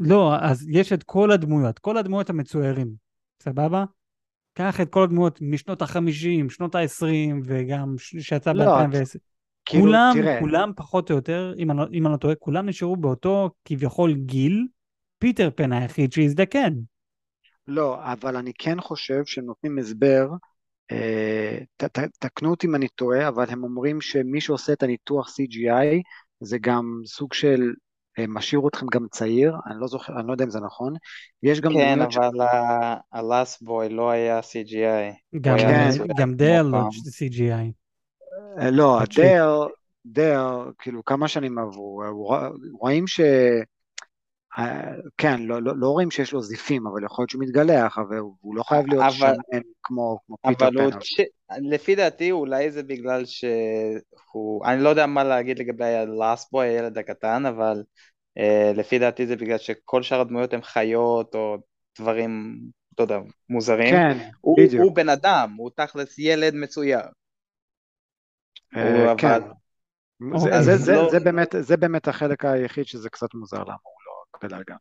[0.00, 2.88] לא, אז יש את כל הדמויות, כל הדמויות המצוירים,
[3.42, 3.84] סבבה?
[4.54, 9.18] קח את כל הדמויות משנות החמישים, שנות העשרים, וגם שיצא לא, ב-2010.
[9.64, 12.68] כאילו, כולם, תראה, כולם פחות או יותר, אם אני, לא- אם אני לא טועה, כולם
[12.68, 14.66] נשארו באותו כביכול גיל,
[15.18, 16.74] פיטר פן היחיד שהזדקן.
[17.68, 20.28] לא, אבל אני כן חושב שהם נותנים הסבר,
[20.92, 25.28] אה, ת, ת, תקנו אותי אם אני טועה, אבל הם אומרים שמי שעושה את הניתוח
[25.28, 26.02] CGI
[26.40, 27.72] זה גם סוג של
[28.28, 30.94] משאיר אתכם גם צעיר, אני לא זוכר, אני לא יודע אם זה נכון,
[31.42, 32.16] יש גם כן, ש...
[32.16, 35.14] אבל ה-Last Boy לא היה CGI.
[35.40, 35.90] גם, כן.
[36.18, 36.78] גם דייל לא.
[37.18, 37.72] CGI.
[38.60, 39.00] אה, לא.
[39.16, 39.44] דייל,
[40.06, 43.20] דייל, כאילו כמה שנים עברו, אה, רוא- רואים ש...
[44.58, 48.16] אה, כן, לא, לא, לא רואים שיש לו זיפים, אבל יכול להיות שהוא מתגלח, אבל
[48.16, 50.98] הוא הוא לא חייב להיות אבל- שמן כמו, כמו פיטר אבל הוא, פן.
[51.00, 51.20] ש...
[51.70, 55.84] לפי דעתי אולי זה בגלל שהוא, אני לא יודע מה להגיד לגבי
[56.54, 57.82] Boy, הילד הקטן, אבל
[58.38, 61.56] uh, לפי דעתי זה בגלל שכל שאר הדמויות הן חיות או
[62.00, 62.58] דברים,
[62.94, 63.18] אתה יודע,
[63.48, 63.90] מוזרים.
[63.94, 64.82] כן, הוא, בדיוק.
[64.84, 67.00] הוא בן אדם, הוא תכלס ילד מצויר.
[68.76, 69.28] אה, כן.
[69.28, 69.40] אבל...
[70.38, 73.76] זה, זה, זה, לא- זה, באמת, זה באמת החלק היחיד שזה קצת מוזר למה
[74.42, 74.76] לא בדרגה.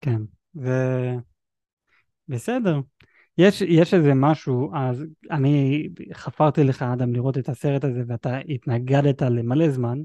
[0.00, 0.22] כן,
[0.54, 1.14] זה
[2.28, 2.80] בסדר.
[3.38, 9.22] יש, יש איזה משהו, אז אני חפרתי לך, אדם, לראות את הסרט הזה, ואתה התנגדת
[9.22, 9.98] למלא זמן,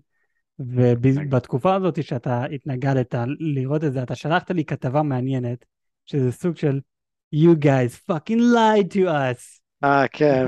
[0.60, 5.66] ובתקופה הזאת שאתה התנגדת לראות את זה, אתה שלחת לי כתבה מעניינת,
[6.06, 6.80] שזה סוג של
[7.36, 9.62] You guys fucking lied to us.
[9.84, 10.46] אה, כן.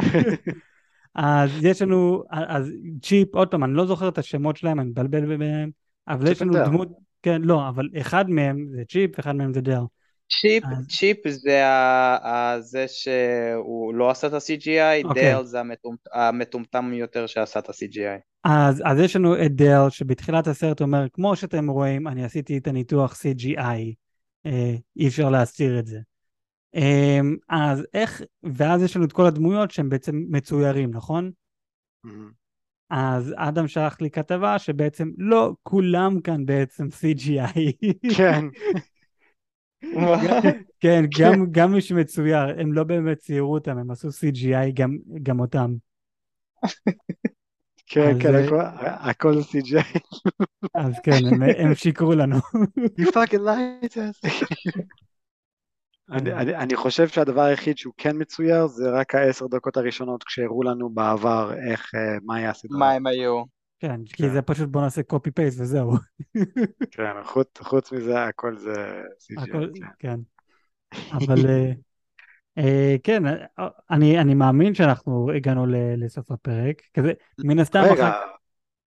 [1.16, 5.26] אז יש לנו, אז צ'יפ, עוד פעם, אני לא זוכר את השמות שלהם, אני מבלבל
[5.26, 5.70] ביניהם,
[6.08, 6.54] אבל יש לנו.
[6.54, 6.90] דמות,
[7.22, 9.82] כן, לא, אבל אחד מהם זה צ'יפ, אחד מהם זה דל.
[10.42, 15.24] צ'יפ, אז- צ'יפ זה ה- ה- זה שהוא לא עשה את ה-CGI, אוקיי.
[15.24, 18.20] דייל זה המטומט- המטומטם יותר שעשה את ה-CGI.
[18.44, 22.68] אז, אז יש לנו את דל, שבתחילת הסרט אומר, כמו שאתם רואים, אני עשיתי את
[22.68, 23.94] הניתוח CGI,
[24.46, 26.00] אה, אי אפשר להסתיר את זה.
[26.76, 31.32] אה, אז איך, ואז יש לנו את כל הדמויות שהם בעצם מצוירים, נכון?
[32.04, 32.34] מהמם.
[32.90, 37.72] אז אדם שלח לי כתבה שבעצם לא כולם כאן בעצם CGI.
[38.18, 38.46] כן,
[40.80, 45.40] כן, גם, גם מי שמצויר, הם לא באמת ציירו אותם, הם עשו CGI גם, גם
[45.40, 45.74] אותם.
[47.92, 50.00] כן, כן, אה, הכל- זה CGI.
[50.76, 52.38] אז כן, הם, הם שיקרו לנו.
[53.00, 54.20] You fucking lied to us.
[56.12, 60.64] אני, אני, אני חושב שהדבר היחיד שהוא כן מצויר זה רק העשר דקות הראשונות כשהראו
[60.64, 62.80] לנו בעבר איך, אה, מה היה הסדרה.
[62.80, 63.44] מה הם היו?
[63.80, 64.30] כן, כי כן.
[64.30, 65.92] זה פשוט בוא נעשה copy paste וזהו.
[66.92, 68.74] כן, חוץ, חוץ מזה הכל זה
[69.18, 69.42] CGI.
[69.42, 69.88] הכל, כן.
[70.00, 70.20] כן.
[71.12, 71.72] אבל אה,
[72.58, 73.24] אה, כן,
[73.92, 78.39] אני, אני מאמין שאנחנו הגענו ל- לסוף הפרק, כזה, מן הסתם רגע, אחר...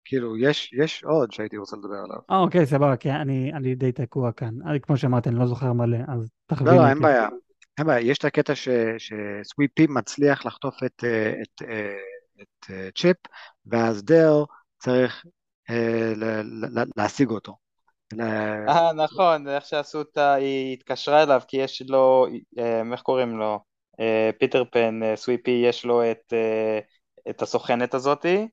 [0.05, 2.19] כאילו, יש, יש עוד שהייתי רוצה לדבר עליו.
[2.31, 4.53] אה, אוקיי, סבבה, כי אני, אני די תקוע כאן.
[4.65, 6.89] אני, כמו שאמרתי, אני לא זוכר מלא, אז לא, תכווין לא, אותי.
[6.89, 7.27] אין בעיה.
[7.77, 11.95] אין בעיה, יש את הקטע ש- שסוויט פי מצליח לחטוף את, אה, את, אה,
[12.41, 13.17] את אה, צ'יפ,
[13.65, 14.33] ואז דל
[14.79, 15.25] צריך
[15.69, 17.57] אה, ל- ל- ל- להשיג אותו.
[18.69, 22.27] אה, נכון, איך שעשו אותה, היא התקשרה אליו, כי יש לו,
[22.59, 23.59] אה, איך קוראים לו?
[23.99, 26.79] אה, פיטר פן, אה, סוויפי, יש לו את, אה,
[27.29, 28.47] את הסוכנת הזאתי,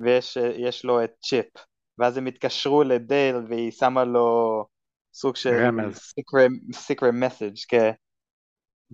[0.00, 1.46] ויש יש לו את צ'יפ.
[1.98, 4.66] ואז הם התקשרו לדייל, והיא שמה לו
[5.14, 6.14] סוג של רמז.
[6.20, 6.50] secret,
[6.88, 7.90] secret message, כן.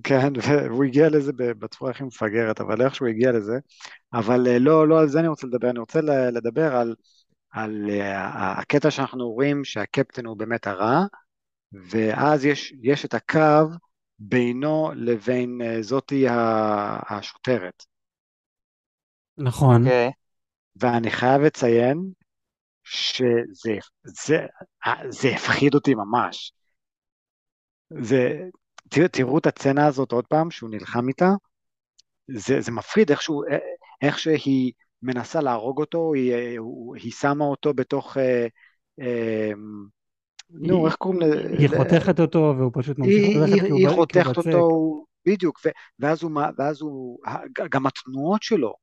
[0.05, 3.59] כן, והוא הגיע לזה ב- בצורה הכי מפגרת, אבל איכשהו הגיע לזה.
[4.13, 6.01] אבל אה, לא, לא על זה אני רוצה לדבר, אני רוצה
[6.33, 6.95] לדבר על,
[7.51, 11.05] על אה, הקטע שאנחנו רואים שהקפטן הוא באמת הרע,
[11.91, 13.41] ואז יש, יש את הקו
[14.19, 16.27] בינו לבין אה, זאתי
[17.11, 17.85] השוטרת.
[19.39, 19.87] נכון.
[19.87, 20.13] אוקיי.
[20.77, 21.99] ואני חייב לציין
[22.85, 23.73] שזה
[24.05, 24.47] זה,
[25.09, 26.53] זה הפחיד אותי ממש.
[28.03, 28.49] זה,
[28.89, 31.29] תראו, תראו את הצצנה הזאת עוד פעם, שהוא נלחם איתה,
[32.37, 33.43] זה, זה מפחיד איכשהו,
[34.03, 38.47] איך שהיא מנסה להרוג אותו, היא, הוא- היא שמה אותו בתוך, אה,
[39.01, 39.51] אה,
[40.51, 41.49] נו, היא- איך קוראים לזה?
[41.59, 44.05] היא חותכת אותו והוא פשוט ממשיך היא, ללכת היא, כי הוא היא ב- כי הוא
[44.05, 44.47] חותכת בצק.
[44.47, 45.61] אותו, בדיוק,
[45.99, 46.23] ואז
[46.83, 47.19] הוא,
[47.71, 48.75] גם התנועות שלו,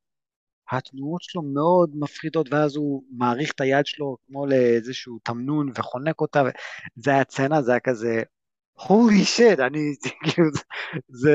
[0.71, 6.43] התנועות שלו מאוד מפחידות, ואז הוא מעריך את היד שלו כמו לאיזשהו תמנון וחונק אותה,
[6.95, 8.21] זה היה צנע, זה היה כזה,
[8.79, 9.79] holy shit, אני,
[10.23, 10.47] כאילו,
[11.07, 11.31] זה,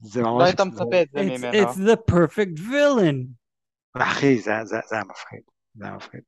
[0.00, 1.52] זה לא ממש, היית מצפה את זה It's, ממנו.
[1.52, 3.26] it's the perfect villain.
[3.94, 5.40] אחי, זה, זה, זה היה מפחיד,
[5.74, 6.20] זה היה מפחיד.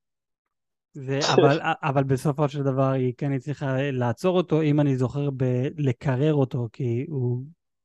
[0.93, 5.69] זה, אבל, אבל בסופו של דבר היא כן הצליחה לעצור אותו, אם אני זוכר, ב-
[5.77, 7.43] לקרר אותו, כי הוא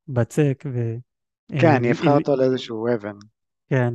[0.08, 0.96] בצק ו...
[1.62, 3.16] כן, היא הפכה אה, אותו לאיזשהו אבן.
[3.70, 3.94] כן,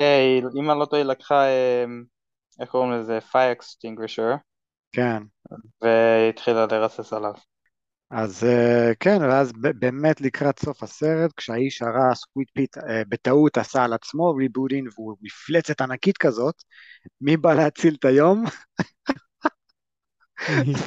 [0.00, 1.84] אה, אם אני לא טועה, היא לקחה, אה,
[2.60, 3.18] איך קוראים לזה?
[3.18, 4.38] fire extinguisher,
[4.92, 5.22] כן.
[5.82, 7.34] והתחילה לרסס עליו.
[8.10, 13.58] אז אה, כן, ואז ב- באמת לקראת סוף הסרט, כשהאיש הרע, Sweet Pete, אה, בטעות
[13.58, 16.54] עשה על עצמו rebooting והוא מפלצת ענקית כזאת,
[17.20, 18.44] מי בא להציל את היום?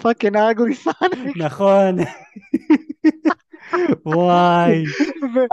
[0.02, 1.38] fucking Ugly Sonic.
[1.38, 1.96] נכון.
[4.06, 4.84] וואי,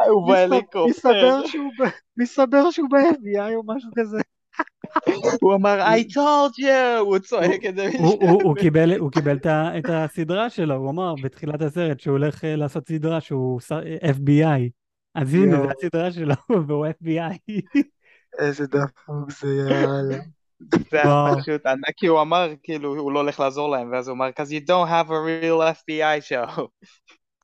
[0.08, 0.86] הוא בהליקופטר.
[0.86, 4.18] מסתבר שהוא ב- מסתבר שהוא ב-FBI או משהו כזה.
[5.42, 6.98] הוא אמר I told you!
[7.00, 12.00] הוא צועק את זה הוא, קיבל, הוא קיבל את, הסדרה שלו, הוא אמר בתחילת הסרט
[12.00, 14.70] שהוא הולך אה, לעשות סדרה שהוא ס- FBI.
[15.14, 15.56] אז הנה.
[15.56, 16.34] זו הסדרה שלו,
[16.68, 17.60] והוא FBI.
[18.38, 20.18] איזה דפוק זה יאללה.
[20.90, 21.24] זה היה.
[21.40, 24.48] פשוט ענק, כי הוא אמר כאילו הוא לא הולך לעזור להם, ואז הוא אמר cause
[24.50, 26.62] you don't have a real FBI show.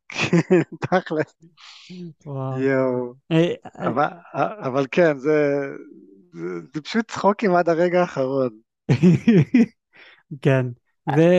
[0.09, 1.35] כן, תכל'ס.
[2.61, 3.15] יואו.
[3.33, 3.55] אה,
[4.63, 5.61] אבל, כן, זה,
[6.85, 8.51] פשוט צחוקים עד הרגע האחרון.
[10.43, 10.67] כן.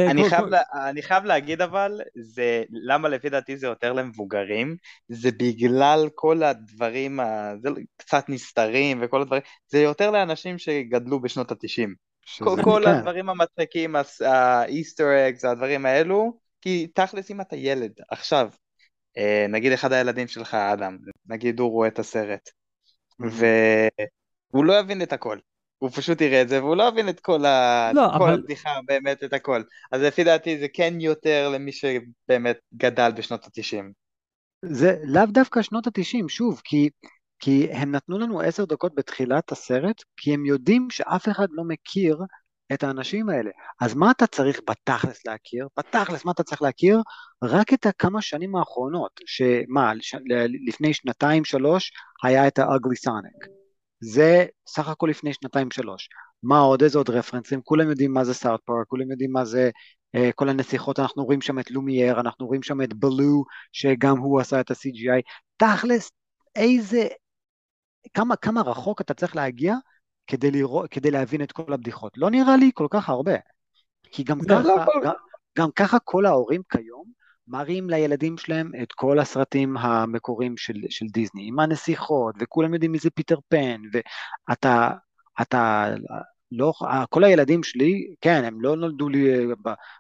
[0.07, 4.75] אני חייב, כל- לה, אני חייב להגיד אבל, זה, למה לפי דעתי זה יותר למבוגרים,
[5.07, 11.51] זה בגלל כל הדברים, ה, זה קצת נסתרים וכל הדברים, זה יותר לאנשים שגדלו בשנות
[11.51, 11.95] התשעים.
[12.39, 18.49] כל, כל כן, הדברים המצחיקים, האיסטר אגס, הדברים האלו, כי תכלס אם אתה ילד, עכשיו,
[19.17, 22.49] אה, נגיד אחד הילדים שלך, אדם, נגיד הוא רואה את הסרט.
[23.19, 25.37] והוא לא יבין את הכל.
[25.77, 27.91] הוא פשוט יראה את זה והוא לא יבין את כל, ה...
[27.93, 29.61] לא, כל אבל- הבדיחה, באמת את הכל.
[29.91, 33.91] אז לפי דעתי זה כן יותר למי שבאמת גדל בשנות התשעים.
[34.65, 36.89] זה לאו דווקא שנות התשעים, שוב, כי
[37.41, 42.17] כי הם נתנו לנו עשר דקות בתחילת הסרט, כי הם יודעים שאף אחד לא מכיר
[42.73, 43.49] את האנשים האלה.
[43.81, 45.67] אז מה אתה צריך בתכלס להכיר?
[45.77, 47.01] בתכלס מה אתה צריך להכיר?
[47.43, 49.93] רק את הכמה שנים האחרונות, שמה,
[50.67, 51.91] לפני שנתיים שלוש
[52.23, 53.47] היה את ה-Ugly Sonic.
[54.01, 56.09] זה סך הכל לפני שנתיים שלוש.
[56.43, 57.61] מה עוד, איזה עוד רפרנסים?
[57.61, 59.69] כולם יודעים מה זה סארט פארק, כולם יודעים מה זה
[60.17, 64.39] uh, כל הנסיכות, אנחנו רואים שם את לומייר, אנחנו רואים שם את בלו, שגם הוא
[64.39, 65.21] עשה את ה-CGI.
[65.57, 66.11] תכלס,
[66.55, 67.07] איזה,
[68.13, 69.75] כמה, כמה רחוק אתה צריך להגיע
[70.29, 72.13] כדי, לראות, כדי להבין את כל הבדיחות.
[72.17, 73.35] לא נראה לי כל כך הרבה.
[74.11, 75.13] כי גם, ככה, לא גם,
[75.57, 77.05] גם ככה כל ההורים כיום
[77.47, 82.99] מראים לילדים שלהם את כל הסרטים המקוריים של, של דיסני, עם הנסיכות, וכולם יודעים מי
[82.99, 84.89] זה פיטר פן, ואתה,
[85.41, 85.87] אתה,
[86.51, 86.73] לא,
[87.09, 89.47] כל הילדים שלי, כן, הם לא נולדו לי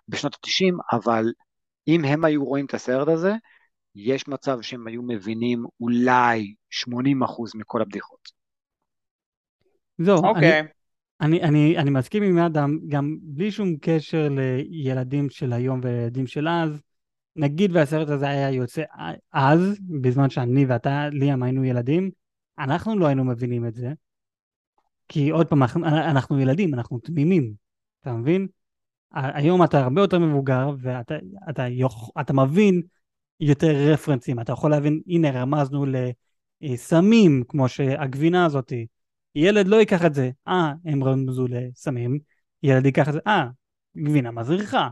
[0.07, 1.25] בשנות ה-90, אבל
[1.87, 3.33] אם הם היו רואים את הסרט הזה,
[3.95, 6.53] יש מצב שהם היו מבינים אולי
[6.89, 8.38] 80% מכל הבדיחות.
[9.99, 10.59] זהו, אוקיי.
[10.59, 10.67] אני,
[11.21, 16.47] אני, אני, אני מסכים עם אדם, גם בלי שום קשר לילדים של היום וילדים של
[16.47, 16.81] אז,
[17.35, 18.83] נגיד והסרט הזה היה יוצא
[19.33, 22.11] אז, בזמן שאני ואתה, ליאם, היינו ילדים,
[22.59, 23.93] אנחנו לא היינו מבינים את זה.
[25.07, 27.53] כי עוד פעם, אנחנו ילדים, אנחנו תמימים,
[28.01, 28.47] אתה מבין?
[29.13, 31.15] היום אתה הרבה יותר מבוגר, ואתה
[31.49, 31.67] אתה,
[32.21, 32.81] אתה מבין
[33.39, 35.85] יותר רפרנסים, אתה יכול להבין, הנה רמזנו
[36.61, 38.87] לסמים, כמו שהגבינה הזאתי.
[39.35, 42.19] ילד לא ייקח את זה, אה, הם רמזו לסמים,
[42.63, 43.47] ילד ייקח את זה, אה,
[43.97, 44.89] גבינה מזריחה.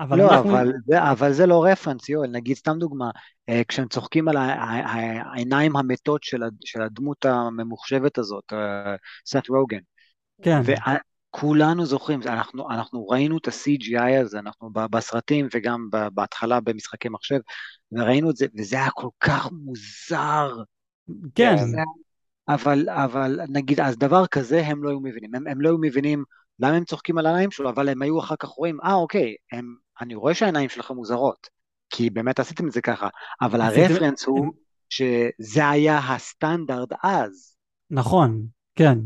[0.00, 0.50] אבל לא, אנחנו...
[0.50, 3.10] אבל, זה, אבל זה לא רפרנס, יואל, נגיד סתם דוגמה,
[3.48, 8.94] אה, כשהם צוחקים על העיניים המתות של, של הדמות הממוחשבת הזאת, אה,
[9.26, 9.78] סט רוגן.
[10.42, 10.60] כן.
[10.64, 17.38] וכולנו זוכרים, אנחנו, אנחנו ראינו את ה-CGI הזה, אנחנו בסרטים וגם בהתחלה במשחקי מחשב,
[17.92, 20.50] וראינו את זה, וזה היה כל כך מוזר.
[21.34, 21.56] כן.
[22.48, 26.24] אבל, אבל נגיד, אז דבר כזה הם לא היו מבינים, הם, הם לא היו מבינים
[26.58, 29.74] למה הם צוחקים על העיניים שלו, אבל הם היו אחר כך רואים, אה אוקיי, הם,
[30.00, 31.48] אני רואה שהעיניים שלכם מוזרות,
[31.90, 33.08] כי באמת עשיתם את זה ככה,
[33.42, 34.52] אבל הרפרנס הוא
[34.90, 37.56] שזה היה הסטנדרט אז.
[37.90, 38.98] נכון, כן.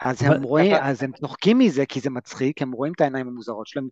[0.00, 3.66] אז הם רואים, אז הם צוחקים מזה כי זה מצחיק, הם רואים את העיניים המוזרות
[3.66, 3.88] שלהם,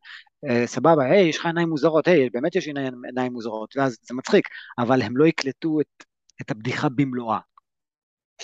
[0.50, 4.48] אה, סבבה, היי, יש לך עיניים מוזרות, היי, באמת יש עיניים מוזרות, ואז זה מצחיק,
[4.78, 6.04] אבל הם לא יקלטו את,
[6.40, 7.38] את הבדיחה במלואה.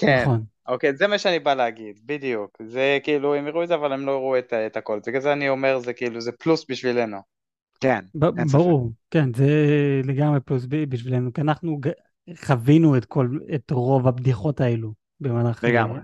[0.01, 0.23] כן.
[0.23, 0.43] נכון.
[0.69, 2.59] אוקיי, זה מה שאני בא להגיד, בדיוק.
[2.67, 5.01] זה כאילו, הם יראו את זה, אבל הם לא יראו את, את הכל.
[5.07, 7.19] בגלל זה אני אומר, זה כאילו, זה פלוס בשבילנו.
[7.81, 8.05] כן.
[8.53, 9.47] ברור, כן, זה
[10.05, 11.81] לגמרי פלוס בשבילנו, כי אנחנו
[12.37, 16.01] חווינו את כל, את רוב הבדיחות האלו במהלך לגמרי.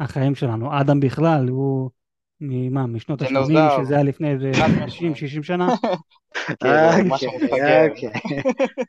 [0.00, 0.80] החיים שלנו.
[0.80, 1.90] אדם בכלל, הוא,
[2.40, 4.50] ממה, משנות ה-80, שזה היה לפני איזה
[5.40, 5.68] 50-60 שנה?
[6.60, 8.12] כן, אוקיי.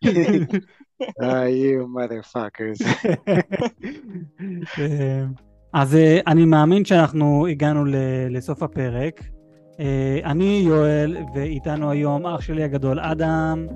[1.01, 3.09] אה, you motherfuckers.
[4.79, 5.23] אה,
[5.73, 7.83] אז אה, אני מאמין שאנחנו הגענו
[8.29, 9.23] לסוף הפרק.
[10.23, 13.67] אני יואל, ואיתנו היום אח שלי הגדול אדם.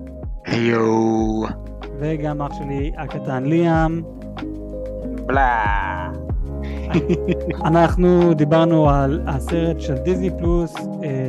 [0.45, 1.41] היו.
[1.99, 4.01] וגם אח שלי הקטן ליאם.
[5.25, 6.11] בלה.
[7.69, 10.75] אנחנו דיברנו על הסרט של דיסני פלוס,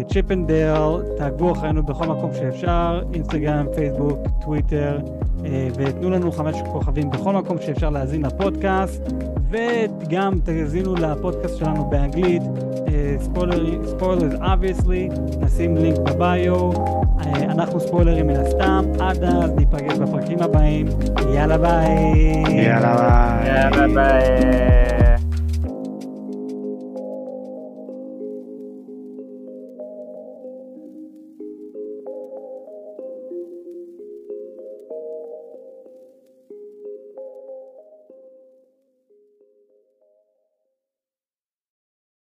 [0.09, 4.99] Chip and Dale, תעקבו אחרינו בכל מקום שאפשר, אינסטגרם, פייסבוק, טוויטר,
[5.77, 9.13] ותנו לנו חמש כוכבים בכל מקום שאפשר להאזין לפודקאסט,
[9.51, 12.43] וגם תאזינו לפודקאסט שלנו באנגלית,
[13.21, 13.95] Spoilers
[14.53, 15.09] Obviously,
[15.41, 16.71] נשים לינק ב bio,
[17.27, 20.87] אנחנו ספוילרים מן הסתם, עד אז ניפגש בפרקים הבאים,
[21.35, 22.15] יאללה ביי.
[22.49, 23.49] יאללה ביי.
[23.49, 25.22] יאללה ביי.